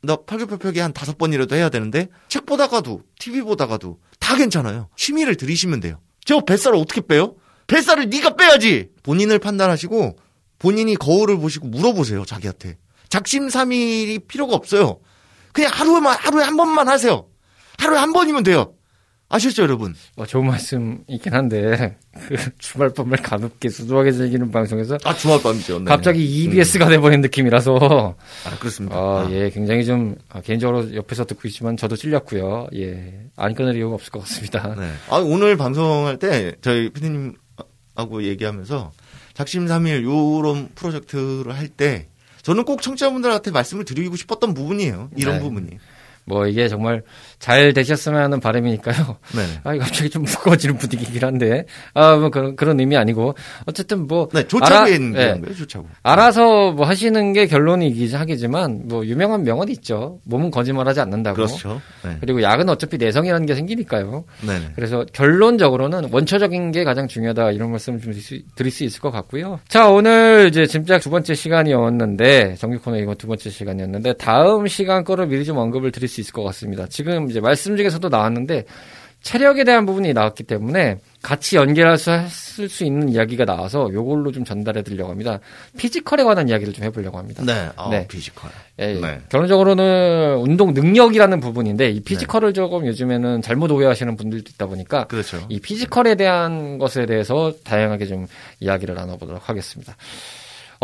[0.03, 4.89] 나 팔굽혀펴기 한 다섯 번이라도 해야 되는데 책 보다가도 TV 보다가도 다 괜찮아요.
[4.97, 6.01] 취미를 들이시면 돼요.
[6.25, 7.37] 저 뱃살을 어떻게 빼요?
[7.67, 8.91] 뱃살을 네가 빼야지.
[9.03, 10.17] 본인을 판단하시고
[10.59, 12.79] 본인이 거울을 보시고 물어보세요, 자기한테.
[13.09, 15.01] 작심삼일이 필요가 없어요.
[15.53, 17.29] 그냥 하루에만, 하루에 한 번만 하세요.
[17.79, 18.75] 하루에 한 번이면 돼요.
[19.29, 19.95] 아셨죠, 여러분?
[20.15, 21.97] 뭐 좋은 말씀이긴 한데
[22.29, 25.81] 그 주말밤을 가볍게 수두하게 즐기는 방송에서 아, 주말밤이죠.
[25.81, 25.85] 네.
[25.87, 28.15] 갑자기 EBS가 돼버린 느낌이라서
[28.45, 28.97] 아, 그렇습니다.
[28.97, 29.29] 아, 아.
[29.33, 32.69] 예, 굉장히 좀 아, 개인적으로 옆에서 듣고 있지만 저도 찔렸고요.
[32.77, 34.75] 예, 안 끊을 이유가 없을 것 같습니다.
[34.79, 34.93] 네.
[35.11, 38.93] 아, 오늘 방송할 때 저희 피디님하고 얘기하면서
[39.35, 42.09] 작심삼일 요런 프로젝트를 할 때
[42.43, 45.11] 저는 꼭 청취자분들한테 말씀을 드리고 싶었던 부분이에요.
[45.17, 45.41] 이런 네.
[45.43, 45.67] 부분이.
[46.27, 47.03] 뭐 이게 정말
[47.39, 49.17] 잘 되셨으면 하는 바람이니까요.
[49.35, 49.43] 네.
[49.65, 51.65] 아, 갑자기 좀 무거워지는 분위기긴 한데,
[51.95, 53.35] 아, 뭐 그런, 그런 의미 아니고,
[53.67, 54.29] 어쨌든 뭐.
[54.33, 55.41] 네, 알아- 있는 예.
[55.41, 55.87] 거예요, 조차구.
[56.03, 60.19] 알아서 뭐 하시는 게 결론이긴 하겠지만, 뭐 유명한 명언이 있죠.
[60.25, 61.37] 몸은 거짓말 하지 않는다고.
[61.37, 61.81] 그렇죠.
[62.05, 62.17] 네.
[62.21, 64.25] 그리고 약은 어차피 내성이라는 게 생기니까요.
[64.47, 64.53] 네.
[64.75, 69.11] 그래서 결론적으로는 원초적인 게 가장 중요하다 이런 말씀을 좀 드릴 수, 드릴 수 있을 것
[69.11, 69.61] 같고요.
[69.69, 75.05] 자 오늘 이제 짐작 두 번째 시간이었는데 정규 코너 이거 두 번째 시간이었는데 다음 시간
[75.05, 76.87] 거를 미리 좀 언급을 드릴 수 있을 것 같습니다.
[76.89, 78.65] 지금 이제 말씀 중에서도 나왔는데
[79.27, 84.45] 체력에 대한 부분이 나왔기 때문에 같이 연결할 수, 했을 수 있는 이야기가 나와서 요걸로 좀
[84.45, 85.41] 전달해 드리려고 합니다.
[85.77, 87.43] physical에 관한 이야기를 좀 해보려고 합니다.
[87.45, 87.69] 네.
[87.75, 88.07] 아, 네.
[88.07, 88.49] physical.
[88.79, 89.21] 예, 네.
[89.29, 95.45] 결론적으로는 운동 능력이라는 부분인데 이 physical을 조금 요즘에는 잘못 오해하시는 분들도 있다 보니까 그렇죠.
[95.49, 98.29] 이 physical에 대한 것에 대해서 다양하게 좀
[98.61, 99.97] 이야기를 나눠보도록 하겠습니다.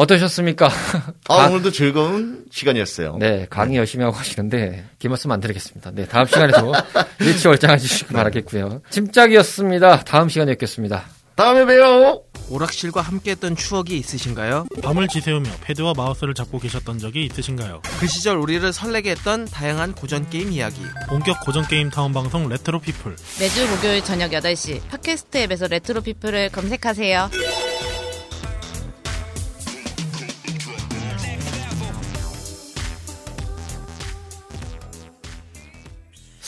[0.03, 0.67] 어떠셨습니까?
[1.29, 3.17] 아, 가- 오늘도 즐거운 시간이었어요.
[3.19, 5.91] 네, 강의 열심히 하고 가시는데 긴 말씀 안 드리겠습니다.
[5.95, 6.73] 네, 다음 시간에도
[7.21, 8.83] 일취월장해 주시기 바라겠고요.
[8.91, 10.01] 침짝이었습니다.
[10.05, 11.05] 다음 시간에 뵙겠습니다.
[11.35, 12.23] 다음에 봬요.
[12.51, 14.67] 오락실과 함께했던 추억이 있으신가요?
[14.83, 17.81] 밤을 지새우며 패드와 마우스를 잡고 계셨던 적이 있으신가요?
[17.99, 20.83] 그 시절 우리를 설레게 했던 다양한 고전 게임 이야기.
[21.09, 23.17] 본격 고전 게임 타운 방송 레트로 피플.
[23.41, 27.31] 매주 목요일 저녁 8시 팟캐스트 앱에서 레트로 피플을 검색하세요.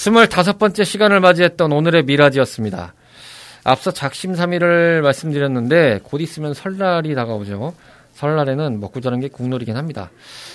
[0.04, 2.92] 스물다섯 번째 시간을 맞이했던 오늘의 미라지였습니다.
[3.64, 7.74] 앞서 작심삼일을 말씀드렸는데 곧 있으면 설날이 다가오죠.
[8.12, 10.10] 설날에는 먹고 자는 게 국룰이긴 합니다.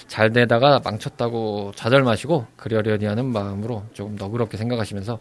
[0.06, 5.18] 잘 되다가 망쳤다고 좌절 마시고 그러려니 하는 마음으로 조금 너그럽게 생각하시면서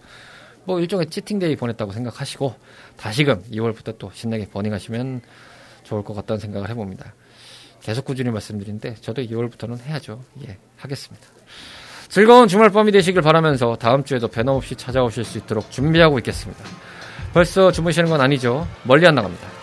[0.65, 2.55] 뭐 일종의 치팅데이 보냈다고 생각하시고
[2.99, 5.23] 다시금 2월부터 또 신나게 버닝하시면
[5.85, 7.15] 좋을 것 같다는 생각을 해봅니다.
[7.81, 10.23] 계속 꾸준히 말씀드리는데 저도 2월부터는 해야죠.
[10.47, 11.38] 예, 하겠습니다.
[12.09, 16.65] 즐거운 주말 밤이 되시길 바라면서 다음 주에도 변함없이 찾아오실 수 있도록 준비하고 있겠습니다.
[17.35, 18.67] 벌써 주무시는 건 아니죠?
[18.85, 19.59] 멀리 안 나갑니다.